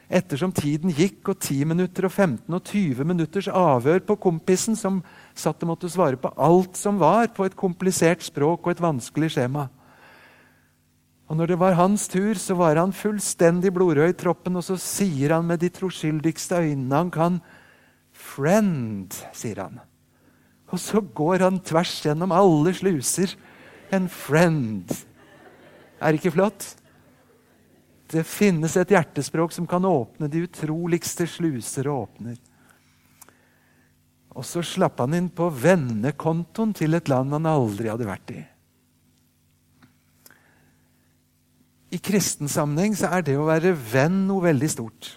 Ettersom 0.09 0.53
tiden 0.57 0.93
gikk, 0.97 1.21
og 1.29 1.37
10 1.37 1.67
minutter 1.69 2.07
og 2.09 2.13
15 2.13 2.55
og 2.55 2.63
20 2.65 3.05
minutters 3.05 3.49
avhør 3.53 4.01
på 4.09 4.17
kompisen, 4.17 4.77
som 4.77 5.03
satt 5.37 5.65
og 5.65 5.75
måtte 5.75 5.91
svare 5.93 6.17
på 6.17 6.33
alt 6.33 6.81
som 6.81 7.01
var 7.01 7.29
på 7.37 7.45
et 7.45 7.57
komplisert 7.57 8.25
språk 8.25 8.65
og 8.65 8.73
et 8.73 8.81
vanskelig 8.81 9.35
skjema, 9.35 9.67
og 11.29 11.37
når 11.37 11.51
det 11.53 11.59
var 11.61 11.77
hans 11.77 12.07
tur, 12.09 12.39
så 12.41 12.57
var 12.57 12.81
han 12.81 12.95
fullstendig 12.97 13.73
blodrød 13.77 14.15
i 14.15 14.17
troppen, 14.17 14.57
og 14.57 14.65
så 14.65 14.79
sier 14.81 15.37
han 15.37 15.45
med 15.49 15.61
de 15.61 15.69
troskyldigste 15.69 16.57
øynene 16.57 16.97
han 16.97 17.11
kan, 17.13 17.41
'Friend', 18.19 19.13
sier 19.33 19.61
han. 19.63 19.81
Og 20.73 20.81
så 20.81 21.01
går 21.01 21.45
han 21.45 21.61
tvers 21.61 22.01
gjennom 22.05 22.33
alle 22.33 22.75
sluser. 22.77 23.37
En 23.93 24.09
friend. 24.09 24.91
Er 26.01 26.13
det 26.13 26.21
ikke 26.21 26.35
flott? 26.35 26.67
Det 28.09 28.25
finnes 28.27 28.77
et 28.77 28.93
hjertespråk 28.93 29.53
som 29.53 29.67
kan 29.69 29.85
åpne 29.85 30.29
de 30.29 30.45
utroligste 30.45 31.27
sluser 31.29 31.89
og 31.89 32.09
åpner. 32.09 32.37
Og 34.37 34.45
så 34.45 34.63
slapp 34.65 35.01
han 35.01 35.17
inn 35.17 35.29
på 35.29 35.49
vennekontoen 35.51 36.75
til 36.77 36.95
et 36.95 37.09
land 37.09 37.33
han 37.33 37.49
aldri 37.49 37.91
hadde 37.91 38.09
vært 38.09 38.33
i. 38.37 38.45
I 41.89 41.99
kristen 41.99 42.51
sammenheng 42.53 42.97
så 42.99 43.09
er 43.17 43.25
det 43.25 43.37
å 43.39 43.47
være 43.49 43.73
venn 43.73 44.27
noe 44.29 44.45
veldig 44.45 44.69
stort. 44.71 45.15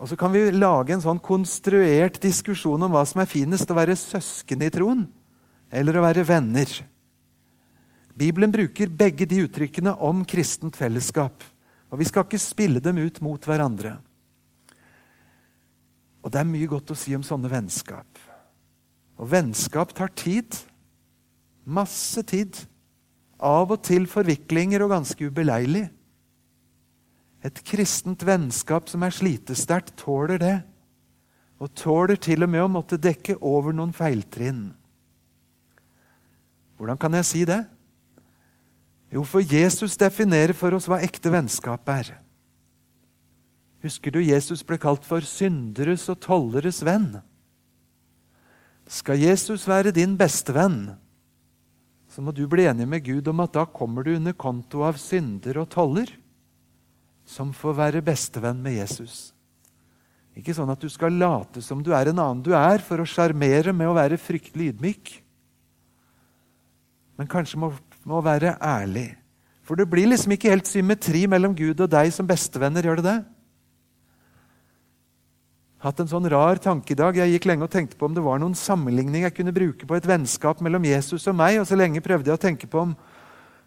Og 0.00 0.08
Så 0.08 0.16
kan 0.16 0.32
vi 0.32 0.46
lage 0.54 0.94
en 0.94 1.02
sånn 1.02 1.20
konstruert 1.20 2.20
diskusjon 2.22 2.82
om 2.86 2.94
hva 2.94 3.02
som 3.04 3.20
er 3.20 3.28
finest, 3.28 3.68
å 3.68 3.76
være 3.76 3.98
søsken 3.98 4.62
i 4.64 4.70
troen 4.72 5.04
eller 5.70 5.96
å 5.98 6.04
være 6.06 6.24
venner. 6.26 6.70
Bibelen 8.16 8.52
bruker 8.52 8.90
begge 8.90 9.26
de 9.28 9.44
uttrykkene 9.44 9.92
om 10.02 10.24
kristent 10.28 10.76
fellesskap. 10.76 11.44
Og 11.90 12.00
vi 12.00 12.06
skal 12.08 12.24
ikke 12.26 12.40
spille 12.40 12.82
dem 12.82 12.98
ut 13.02 13.20
mot 13.24 13.44
hverandre. 13.46 13.96
Og 16.20 16.32
det 16.32 16.40
er 16.40 16.48
mye 16.48 16.68
godt 16.68 16.92
å 16.92 16.98
si 16.98 17.14
om 17.16 17.24
sånne 17.24 17.50
vennskap. 17.50 18.20
Og 19.20 19.30
vennskap 19.30 19.94
tar 19.96 20.12
tid. 20.16 20.58
Masse 21.64 22.22
tid. 22.28 22.56
Av 23.40 23.70
og 23.72 23.80
til 23.86 24.04
forviklinger 24.10 24.84
og 24.84 24.92
ganske 24.92 25.30
ubeleilig. 25.30 25.86
Et 27.40 27.62
kristent 27.64 28.20
vennskap 28.28 28.90
som 28.92 29.04
er 29.06 29.14
slitesterkt, 29.16 29.94
tåler 29.96 30.40
det. 30.40 30.56
Og 31.60 31.72
tåler 31.76 32.20
til 32.20 32.44
og 32.44 32.52
med 32.52 32.64
å 32.64 32.72
måtte 32.72 33.00
dekke 33.00 33.38
over 33.40 33.72
noen 33.76 33.94
feiltrinn. 33.96 34.70
Hvordan 36.76 37.00
kan 37.00 37.16
jeg 37.16 37.28
si 37.28 37.44
det? 37.48 37.62
Jo, 39.12 39.24
for 39.26 39.44
Jesus 39.44 39.98
definerer 40.00 40.54
for 40.56 40.76
oss 40.76 40.86
hva 40.88 41.00
ekte 41.04 41.32
vennskap 41.32 41.88
er. 41.92 42.14
Husker 43.84 44.12
du 44.12 44.20
Jesus 44.20 44.62
ble 44.66 44.76
kalt 44.80 45.06
for 45.08 45.24
synderes 45.24 46.06
og 46.12 46.20
tolleres 46.24 46.82
venn? 46.84 47.18
Skal 48.90 49.20
Jesus 49.22 49.66
være 49.68 49.92
din 49.94 50.16
bestevenn, 50.18 50.96
så 52.10 52.22
må 52.24 52.34
du 52.34 52.42
bli 52.50 52.66
enig 52.66 52.88
med 52.90 53.04
Gud 53.06 53.28
om 53.30 53.42
at 53.44 53.54
da 53.54 53.62
kommer 53.70 54.06
du 54.06 54.16
under 54.16 54.34
konto 54.34 54.82
av 54.86 54.98
synder 54.98 55.60
og 55.62 55.68
toller, 55.70 56.10
som 57.22 57.52
får 57.54 57.76
være 57.78 58.02
bestevenn 58.02 58.58
med 58.62 58.80
Jesus. 58.80 59.30
Ikke 60.34 60.54
sånn 60.56 60.70
at 60.72 60.82
du 60.82 60.88
skal 60.90 61.14
late 61.14 61.62
som 61.62 61.82
du 61.84 61.92
er 61.94 62.10
en 62.10 62.18
annen 62.18 62.42
du 62.42 62.50
er, 62.56 62.82
for 62.82 63.02
å 63.02 63.06
sjarmere 63.08 63.74
med 63.76 63.90
å 63.90 63.94
være 63.94 64.18
fryktelig 64.18 64.72
ydmyk. 64.74 65.12
Men 67.20 67.30
kanskje 67.30 67.60
må, 67.62 67.70
må 68.08 68.22
være 68.24 68.56
ærlig. 68.58 69.12
For 69.66 69.78
det 69.78 69.86
blir 69.90 70.10
liksom 70.10 70.34
ikke 70.34 70.50
helt 70.50 70.70
symmetri 70.70 71.26
mellom 71.30 71.54
Gud 71.54 71.78
og 71.78 71.90
deg 71.92 72.10
som 72.14 72.26
bestevenner, 72.26 72.86
gjør 72.86 73.02
det 73.02 73.06
det? 73.06 73.18
Hatt 75.80 76.00
en 76.02 76.10
sånn 76.10 76.28
rar 76.28 76.60
tanke 76.60 76.92
i 76.92 76.98
dag. 76.98 77.16
Jeg 77.16 77.34
gikk 77.34 77.46
lenge 77.48 77.64
og 77.64 77.72
tenkte 77.72 77.96
på 77.96 78.08
om 78.08 78.16
det 78.16 78.24
var 78.24 78.40
noen 78.40 78.56
sammenligning 78.58 79.24
jeg 79.24 79.36
kunne 79.36 79.54
bruke 79.56 79.88
på 79.88 79.96
et 79.96 80.08
vennskap 80.08 80.60
mellom 80.64 80.84
Jesus 80.84 81.24
og 81.30 81.38
meg. 81.38 81.60
Og 81.60 81.68
så 81.68 81.78
lenge 81.78 82.02
prøvde 82.04 82.28
jeg 82.28 82.36
å 82.36 82.42
tenke 82.42 82.68
på 82.70 82.84
om, 82.84 82.92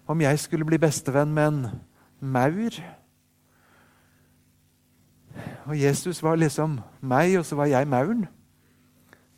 om 0.10 0.22
jeg 0.22 0.42
skulle 0.44 0.68
bli 0.68 0.78
bestevenn 0.82 1.34
med 1.34 1.50
en 1.50 1.64
maur. 2.22 2.78
Og 5.66 5.76
Jesus 5.80 6.22
var 6.22 6.38
liksom 6.38 6.78
meg, 7.02 7.40
og 7.40 7.48
så 7.50 7.58
var 7.58 7.72
jeg 7.72 7.90
mauren. 7.90 8.28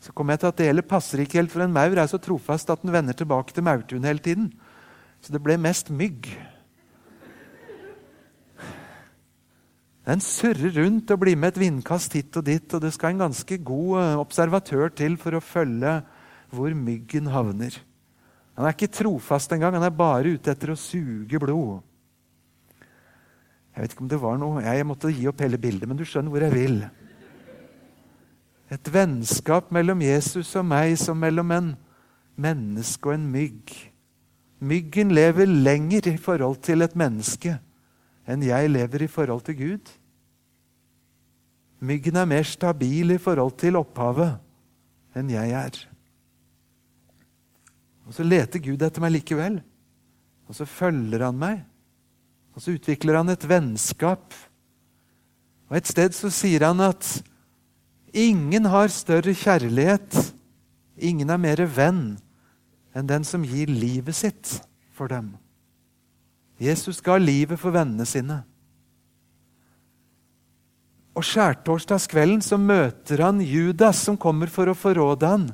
Så 0.04 0.12
kom 0.14 0.30
jeg 0.30 0.42
til 0.42 0.52
at 0.52 0.58
det 0.60 0.68
heller 0.68 0.86
passer 0.86 1.24
ikke 1.24 1.40
helt, 1.40 1.54
for 1.54 1.64
en 1.64 1.74
maur 1.74 1.96
er 1.96 2.10
så 2.12 2.20
trofast 2.22 2.70
at 2.70 2.84
den 2.84 2.94
vender 2.94 3.16
tilbake 3.16 3.56
til 3.56 3.66
maurtun 3.66 4.06
hele 4.06 4.20
tiden. 4.20 4.52
Så 5.24 5.34
det 5.34 5.42
ble 5.42 5.56
mest 5.58 5.90
mygg. 5.90 6.28
Den 10.06 10.22
surrer 10.22 10.76
rundt 10.78 11.10
og 11.10 11.24
blir 11.24 11.38
med 11.40 11.56
et 11.56 11.64
vindkast 11.64 12.14
hit 12.14 12.38
og 12.38 12.46
dit, 12.46 12.66
og 12.78 12.82
det 12.84 12.92
skal 12.94 13.16
en 13.16 13.24
ganske 13.26 13.58
god 13.66 14.02
eh, 14.04 14.20
observatør 14.22 14.94
til 14.94 15.18
for 15.18 15.34
å 15.34 15.42
følge 15.42 15.98
hvor 16.54 16.76
myggen 16.78 17.32
havner. 17.34 17.80
Han 18.56 18.68
er 18.68 18.76
ikke 18.76 18.94
trofast 18.94 19.52
engang, 19.52 19.76
han 19.76 19.88
er 19.88 19.96
bare 19.96 20.36
ute 20.38 20.54
etter 20.54 20.72
å 20.72 20.80
suge 20.80 21.42
blod. 21.42 21.82
Jeg 23.76 23.82
vet 23.82 23.96
ikke 23.96 24.06
om 24.06 24.12
det 24.12 24.22
var 24.22 24.38
noe 24.40 24.62
Jeg 24.64 24.86
måtte 24.88 25.12
gi 25.12 25.26
opp 25.28 25.42
hele 25.44 25.60
bildet, 25.60 25.90
men 25.90 25.98
du 26.00 26.06
skjønner 26.08 26.32
hvor 26.32 26.46
jeg 26.46 26.54
vil. 26.54 26.78
Et 28.72 28.94
vennskap 28.94 29.74
mellom 29.74 30.00
Jesus 30.06 30.54
og 30.56 30.70
meg 30.70 30.96
som 31.02 31.18
mellom 31.20 31.52
en 31.52 31.74
menneske 32.40 33.10
og 33.10 33.18
en 33.18 33.28
mygg. 33.34 33.74
Myggen 34.66 35.12
lever 35.18 35.50
lenger 35.50 36.14
i 36.14 36.18
forhold 36.22 36.62
til 36.64 36.86
et 36.86 36.96
menneske 36.96 37.58
enn 38.26 38.44
jeg 38.46 38.72
lever 38.72 39.06
i 39.06 39.12
forhold 39.12 39.44
til 39.46 39.58
Gud. 39.60 39.92
Myggen 41.86 42.18
er 42.18 42.30
mer 42.30 42.48
stabil 42.48 43.14
i 43.16 43.22
forhold 43.22 43.54
til 43.62 43.78
opphavet 43.78 44.40
enn 45.16 45.30
jeg 45.32 45.54
er. 45.56 45.78
Og 48.06 48.14
så 48.16 48.26
leter 48.26 48.62
Gud 48.62 48.84
etter 48.86 49.04
meg 49.04 49.16
likevel. 49.18 49.60
Og 50.46 50.58
så 50.58 50.68
følger 50.70 51.26
han 51.26 51.38
meg. 51.40 51.64
Og 52.56 52.64
så 52.64 52.76
utvikler 52.78 53.20
han 53.20 53.32
et 53.34 53.48
vennskap. 53.50 54.34
Og 55.70 55.80
et 55.80 55.90
sted 55.90 56.14
så 56.16 56.30
sier 56.34 56.68
han 56.68 56.84
at 56.86 57.10
ingen 58.16 58.70
har 58.72 58.94
større 58.94 59.34
kjærlighet, 59.36 60.14
ingen 60.96 61.34
er 61.34 61.42
mer 61.42 61.66
venn 61.68 62.04
enn 62.96 63.10
den 63.10 63.26
som 63.28 63.44
gir 63.44 63.68
livet 63.68 64.16
sitt 64.16 64.54
for 64.96 65.12
dem. 65.12 65.34
Jesus 66.62 67.02
ga 67.04 67.18
livet 67.20 67.60
for 67.60 67.76
vennene 67.76 68.06
sine. 68.08 68.42
Og 71.16 71.24
skjærtorsdagskvelden 71.24 72.42
så 72.44 72.60
møter 72.60 73.24
han 73.24 73.40
Judas, 73.44 74.02
som 74.04 74.20
kommer 74.20 74.52
for 74.52 74.68
å 74.68 74.76
forråde 74.76 75.30
han. 75.32 75.46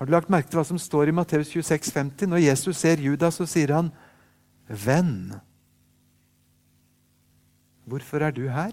Har 0.00 0.08
du 0.08 0.14
lagt 0.14 0.32
merke 0.32 0.48
til 0.48 0.58
hva 0.58 0.64
som 0.66 0.80
står 0.80 1.10
i 1.10 1.14
Matteus 1.14 1.52
26, 1.52 1.92
50? 1.92 2.30
Når 2.32 2.44
Jesus 2.46 2.80
ser 2.80 3.02
Judas, 3.04 3.36
så 3.36 3.46
sier 3.46 3.74
han, 3.76 3.92
'Venn'. 4.68 5.40
Hvorfor 7.84 8.24
er 8.24 8.32
du 8.32 8.48
her? 8.48 8.72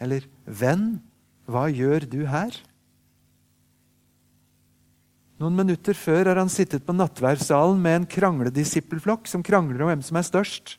Eller 0.00 0.28
'Venn, 0.46 1.00
hva 1.46 1.68
gjør 1.72 2.04
du 2.04 2.26
her?' 2.26 2.60
Noen 5.36 5.56
minutter 5.58 5.96
før 5.96 6.30
har 6.30 6.38
han 6.40 6.50
sittet 6.52 6.84
på 6.86 6.94
nattværssalen 6.96 7.80
med 7.80 7.98
en 7.98 8.08
krangledisippelflokk 8.08 9.28
som 9.28 9.44
krangler 9.44 9.84
om 9.84 9.90
hvem 9.90 10.04
som 10.04 10.16
er 10.16 10.24
størst. 10.24 10.78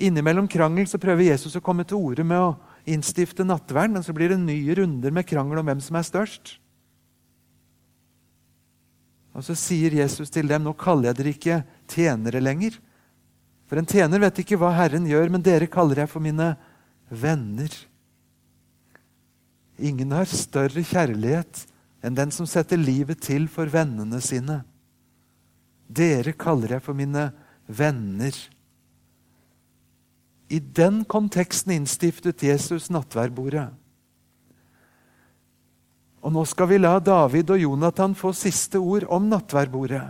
Innimellom 0.00 0.46
krangel 0.48 0.86
så 0.88 1.00
prøver 1.02 1.32
Jesus 1.32 1.56
å 1.58 1.64
komme 1.64 1.84
til 1.84 1.98
orde 1.98 2.24
med 2.24 2.38
å 2.38 2.54
innstifte 2.88 3.44
nattverden, 3.44 3.98
men 3.98 4.06
så 4.06 4.14
blir 4.16 4.30
det 4.32 4.38
nye 4.40 4.76
runder 4.78 5.12
med 5.12 5.26
krangel 5.28 5.60
om 5.60 5.66
hvem 5.66 5.82
som 5.82 5.98
er 5.98 6.06
størst. 6.06 6.54
Og 9.34 9.44
Så 9.46 9.54
sier 9.58 9.94
Jesus 9.94 10.30
til 10.30 10.46
dem, 10.48 10.62
'Nå 10.62 10.72
kaller 10.78 11.10
jeg 11.10 11.16
dere 11.16 11.34
ikke 11.34 11.64
tjenere 11.88 12.40
lenger.' 12.40 12.78
For 13.66 13.78
en 13.78 13.86
tjener 13.86 14.18
vet 14.18 14.38
ikke 14.42 14.58
hva 14.58 14.74
Herren 14.74 15.06
gjør, 15.06 15.30
men 15.30 15.42
dere 15.42 15.66
kaller 15.70 16.02
jeg 16.02 16.08
for 16.10 16.18
mine 16.18 16.56
venner. 17.08 17.70
Ingen 19.78 20.10
har 20.10 20.24
større 20.26 20.82
kjærlighet 20.82 21.69
enn 22.00 22.16
den 22.16 22.32
som 22.32 22.48
setter 22.48 22.80
livet 22.80 23.20
til 23.24 23.48
for 23.50 23.70
vennene 23.70 24.20
sine. 24.24 24.62
Dere 25.90 26.32
kaller 26.38 26.76
jeg 26.76 26.84
for 26.84 26.96
mine 26.96 27.30
venner. 27.66 28.36
I 30.50 30.58
den 30.58 31.04
konteksten 31.04 31.74
innstiftet 31.76 32.42
Jesus 32.46 32.88
nattverdbordet. 32.90 33.68
Og 36.20 36.32
nå 36.34 36.44
skal 36.48 36.68
vi 36.68 36.80
la 36.80 36.98
David 37.00 37.52
og 37.54 37.62
Jonathan 37.62 38.14
få 38.16 38.32
siste 38.36 38.80
ord 38.80 39.06
om 39.08 39.28
nattverdbordet. 39.30 40.04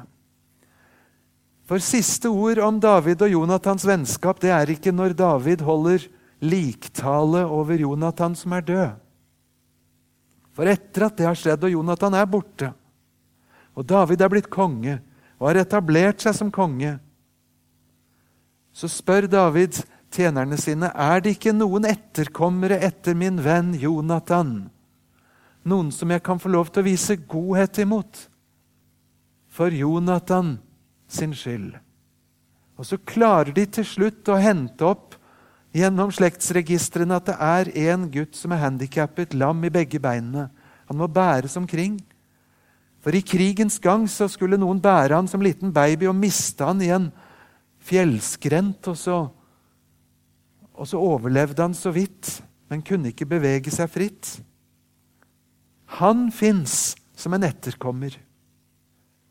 For 1.70 1.78
siste 1.78 2.26
ord 2.26 2.58
om 2.66 2.80
David 2.82 3.20
og 3.22 3.30
Jonathans 3.30 3.84
vennskap 3.86 4.40
det 4.42 4.50
er 4.50 4.72
ikke 4.72 4.90
når 4.90 5.14
David 5.14 5.62
holder 5.62 6.08
liktale 6.42 7.44
over 7.46 7.78
Jonathan 7.78 8.34
som 8.34 8.56
er 8.56 8.64
død. 8.66 8.88
For 10.56 10.68
etter 10.68 11.06
at 11.06 11.18
det 11.18 11.28
har 11.28 11.38
skjedd, 11.38 11.64
og 11.64 11.74
Jonathan 11.76 12.16
er 12.18 12.28
borte, 12.30 12.72
og 13.78 13.86
David 13.86 14.22
er 14.24 14.32
blitt 14.32 14.50
konge 14.50 14.98
og 15.38 15.48
har 15.48 15.62
etablert 15.62 16.20
seg 16.20 16.34
som 16.36 16.50
konge, 16.52 16.98
så 18.72 18.90
spør 18.90 19.26
David 19.30 19.80
tjenerne 20.14 20.58
sine 20.60 20.90
er 20.90 21.22
det 21.22 21.36
ikke 21.36 21.54
noen 21.54 21.86
etterkommere 21.88 22.80
etter 22.82 23.16
min 23.18 23.40
venn 23.42 23.72
Jonathan, 23.78 24.70
noen 25.62 25.90
som 25.94 26.10
jeg 26.10 26.22
kan 26.26 26.40
få 26.42 26.52
lov 26.52 26.70
til 26.70 26.82
å 26.82 26.88
vise 26.88 27.18
godhet 27.30 27.80
imot, 27.82 28.26
for 29.50 29.74
Jonathan 29.74 30.58
sin 31.10 31.34
skyld. 31.34 31.74
Og 32.78 32.86
så 32.86 32.96
klarer 32.96 33.52
de 33.52 33.66
til 33.68 33.84
slutt 33.84 34.28
å 34.30 34.38
hente 34.40 34.86
opp 34.86 35.09
gjennom 35.76 36.10
slektsregistrene 36.14 37.18
at 37.18 37.28
det 37.30 37.36
er 37.36 37.70
en 37.90 38.08
gutt 38.10 38.38
som 38.38 38.54
er 38.54 38.62
handikappet, 38.64 39.36
lam 39.38 39.62
i 39.64 39.72
begge 39.72 40.00
beinene. 40.02 40.48
Han 40.90 40.98
må 40.98 41.06
bæres 41.06 41.56
omkring. 41.60 41.98
For 43.00 43.14
i 43.16 43.22
krigens 43.24 43.78
gang 43.80 44.04
så 44.10 44.28
skulle 44.28 44.58
noen 44.60 44.80
bære 44.82 45.16
han 45.16 45.28
som 45.30 45.42
liten 45.44 45.72
baby 45.72 46.08
og 46.10 46.18
miste 46.18 46.66
han 46.66 46.82
i 46.84 46.90
en 46.92 47.08
fjellskrent. 47.86 48.90
Og 48.90 48.98
så, 48.98 49.18
og 50.74 50.90
så 50.90 51.00
overlevde 51.00 51.62
han 51.62 51.76
så 51.76 51.94
vidt, 51.94 52.40
men 52.68 52.84
kunne 52.84 53.14
ikke 53.14 53.28
bevege 53.30 53.72
seg 53.72 53.92
fritt. 53.92 54.34
Han 56.00 56.28
fins 56.34 56.96
som 57.16 57.34
en 57.34 57.46
etterkommer. 57.46 58.18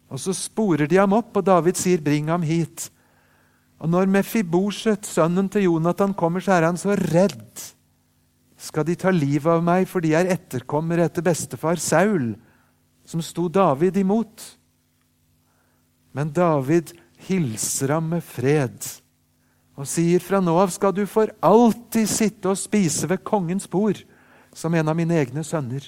Og 0.09 0.19
så 0.21 0.33
sporer 0.33 0.89
de 0.89 0.97
ham 0.97 1.13
opp, 1.13 1.35
og 1.37 1.45
David 1.45 1.77
sier, 1.77 2.01
'Bring 2.01 2.29
ham 2.29 2.41
hit'. 2.41 2.89
Og 3.79 3.87
når 3.91 4.09
Mefiboset, 4.11 5.07
sønnen 5.07 5.47
til 5.51 5.69
Jonathan, 5.69 6.13
kommer, 6.13 6.43
så 6.43 6.57
er 6.57 6.67
han 6.67 6.79
så 6.79 6.97
redd. 6.99 7.65
Skal 8.59 8.87
de 8.87 8.97
ta 8.99 9.11
livet 9.15 9.47
av 9.47 9.63
meg 9.63 9.87
fordi 9.87 10.11
jeg 10.11 10.27
er 10.27 10.35
etterkommer 10.35 10.99
etter 10.99 11.23
bestefar 11.23 11.79
Saul, 11.79 12.33
som 13.07 13.23
sto 13.23 13.47
David 13.47 13.97
imot? 14.01 14.43
Men 16.11 16.33
David 16.35 16.91
hilser 17.29 17.95
ham 17.95 18.11
med 18.11 18.25
fred 18.25 18.83
og 19.79 19.87
sier 19.87 20.19
fra 20.19 20.41
nå 20.43 20.51
av 20.59 20.73
skal 20.75 20.91
du 20.91 21.05
for 21.07 21.31
alltid 21.39 22.09
sitte 22.11 22.51
og 22.51 22.59
spise 22.59 23.07
ved 23.07 23.23
kongens 23.23 23.63
bord, 23.71 24.01
som 24.51 24.75
en 24.75 24.91
av 24.91 24.97
mine 24.97 25.15
egne 25.15 25.39
sønner. 25.47 25.85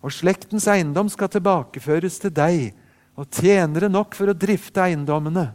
Og 0.00 0.14
slektens 0.14 0.64
eiendom 0.70 1.10
skal 1.12 1.28
tilbakeføres 1.34 2.16
til 2.22 2.32
deg, 2.32 2.70
og 3.18 3.28
tjenere 3.34 3.90
nok 3.92 4.16
for 4.16 4.32
å 4.32 4.36
drifte 4.38 4.80
eiendommene. 4.80 5.50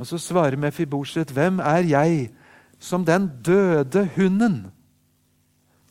Og 0.00 0.06
så 0.06 0.18
svarer 0.18 0.56
Mefiboset, 0.56 1.30
'Hvem 1.30 1.58
er 1.58 1.84
jeg 1.84 2.30
som 2.78 3.04
den 3.04 3.30
døde 3.44 4.08
hunden, 4.16 4.66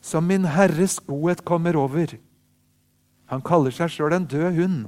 som 0.02 0.24
min 0.24 0.44
Herres 0.44 1.00
godhet 1.00 1.44
kommer 1.44 1.76
over?' 1.76 2.18
Han 3.26 3.42
kaller 3.42 3.70
seg 3.70 3.90
sjøl 3.90 4.12
en 4.12 4.26
død 4.26 4.54
hund. 4.54 4.86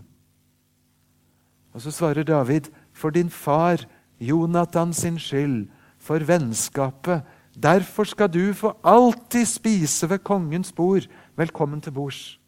Og 1.75 1.81
så 1.81 1.91
svarer 1.91 2.23
David, 2.23 2.63
'For 2.93 3.11
din 3.11 3.31
far 3.31 3.85
Jonathan 4.21 4.93
sin 4.93 5.19
skyld, 5.19 5.69
for 5.99 6.19
vennskapet.' 6.19 7.23
Derfor 7.63 8.05
skal 8.05 8.33
du 8.33 8.53
få 8.53 8.73
alltid 8.85 9.47
spise 9.47 10.11
ved 10.11 10.19
kongens 10.19 10.73
bord. 10.73 11.07
Velkommen 11.37 11.81
til 11.81 11.93
bords. 11.93 12.39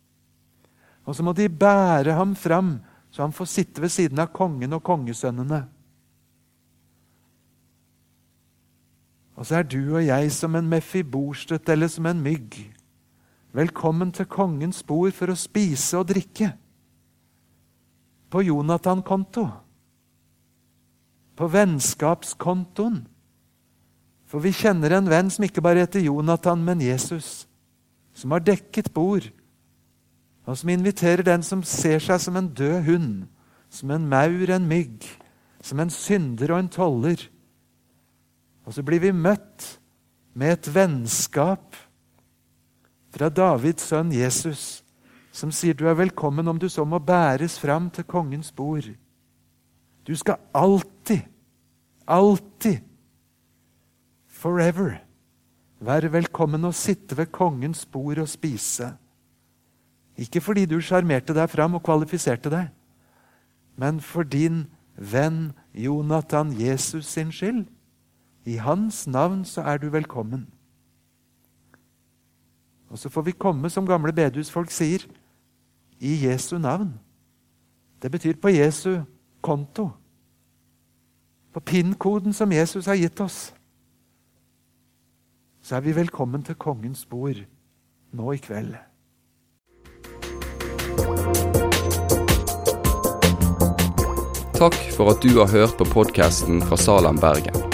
Og 1.05 1.15
så 1.15 1.23
må 1.23 1.33
de 1.33 1.49
bære 1.49 2.13
ham 2.13 2.35
fram, 2.37 2.81
så 3.11 3.23
han 3.23 3.33
får 3.33 3.45
sitte 3.45 3.83
ved 3.83 3.89
siden 3.89 4.19
av 4.19 4.27
kongen 4.27 4.73
og 4.73 4.83
kongesønnene. 4.83 5.69
Og 9.35 9.47
så 9.47 9.61
er 9.61 9.66
du 9.66 9.97
og 9.97 10.05
jeg 10.05 10.31
som 10.33 10.55
en 10.55 10.68
mefibostøtt 10.70 11.68
eller 11.68 11.90
som 11.90 12.07
en 12.07 12.23
mygg. 12.23 12.59
Velkommen 13.55 14.12
til 14.14 14.27
kongens 14.31 14.83
bord 14.83 15.14
for 15.14 15.31
å 15.31 15.38
spise 15.38 15.99
og 15.99 16.09
drikke. 16.11 16.53
På 18.31 18.42
Jonathan-konto. 18.42 19.47
På 21.35 21.49
vennskapskontoen. 21.51 23.03
For 24.31 24.42
vi 24.42 24.55
kjenner 24.55 24.97
en 24.97 25.11
venn 25.11 25.31
som 25.31 25.47
ikke 25.47 25.62
bare 25.62 25.85
heter 25.85 26.03
Jonathan, 26.07 26.62
men 26.66 26.83
Jesus. 26.83 27.47
Som 28.14 28.35
har 28.35 28.42
dekket 28.42 28.92
bord, 28.94 29.27
og 30.47 30.59
som 30.59 30.70
inviterer 30.70 31.25
den 31.27 31.42
som 31.42 31.62
ser 31.66 32.03
seg 32.03 32.20
som 32.23 32.37
en 32.38 32.51
død 32.55 32.83
hund, 32.87 33.12
som 33.70 33.90
en 33.90 34.07
maur, 34.09 34.51
en 34.51 34.66
mygg, 34.68 35.07
som 35.62 35.81
en 35.81 35.90
synder 35.90 36.53
og 36.53 36.61
en 36.61 36.68
toller. 36.70 37.29
Og 38.64 38.74
så 38.74 38.85
blir 38.85 39.03
vi 39.03 39.12
møtt 39.12 39.66
med 40.35 40.57
et 40.57 40.70
vennskap 40.74 41.77
fra 43.14 43.31
Davids 43.31 43.87
sønn 43.90 44.11
Jesus, 44.14 44.83
som 45.35 45.53
sier 45.55 45.77
du 45.77 45.87
er 45.90 45.98
velkommen 45.98 46.48
om 46.50 46.59
du 46.59 46.68
så 46.70 46.87
må 46.87 46.98
bæres 46.98 47.59
fram 47.61 47.90
til 47.90 48.07
kongens 48.09 48.50
bord. 48.55 48.87
Du 50.07 50.14
skal 50.16 50.40
alltid, 50.55 51.22
alltid, 52.07 52.83
forever, 54.29 54.98
være 55.85 56.12
velkommen 56.12 56.66
å 56.68 56.74
sitte 56.77 57.16
ved 57.16 57.33
kongens 57.33 57.85
bord 57.87 58.20
og 58.20 58.29
spise. 58.29 58.92
Ikke 60.20 60.42
fordi 60.44 60.66
du 60.70 60.79
sjarmerte 60.85 61.35
deg 61.35 61.50
fram 61.50 61.79
og 61.79 61.83
kvalifiserte 61.87 62.53
deg, 62.53 62.68
men 63.81 63.98
for 64.05 64.22
din 64.22 64.66
venn 64.94 65.53
Jonathan 65.74 66.53
Jesus 66.55 67.09
sin 67.11 67.33
skyld. 67.35 67.64
I 68.44 68.57
hans 68.57 69.07
navn 69.07 69.44
så 69.44 69.61
er 69.61 69.78
du 69.78 69.88
velkommen. 69.88 70.46
Og 72.88 72.98
så 72.98 73.09
får 73.09 73.22
vi 73.22 73.33
komme, 73.33 73.70
som 73.70 73.87
gamle 73.87 74.12
bedehusfolk 74.12 74.70
sier, 74.70 75.07
i 76.00 76.26
Jesu 76.26 76.59
navn. 76.59 76.92
Det 78.02 78.11
betyr 78.11 78.37
på 78.42 78.48
Jesu 78.48 79.00
konto. 79.42 79.88
På 81.52 81.61
PIN-koden 81.61 82.33
som 82.33 82.52
Jesus 82.52 82.87
har 82.87 82.94
gitt 82.94 83.20
oss. 83.20 83.54
Så 85.62 85.76
er 85.76 85.80
vi 85.80 85.96
velkommen 85.96 86.42
til 86.42 86.54
kongens 86.54 87.07
bord 87.07 87.40
nå 88.12 88.33
i 88.33 88.37
kveld. 88.37 88.76
Takk 94.54 94.76
for 94.96 95.11
at 95.11 95.22
du 95.22 95.38
har 95.40 95.50
hørt 95.50 95.78
på 95.78 95.85
podkasten 95.85 96.62
fra 96.62 96.76
Salem, 96.76 97.16
Bergen. 97.20 97.74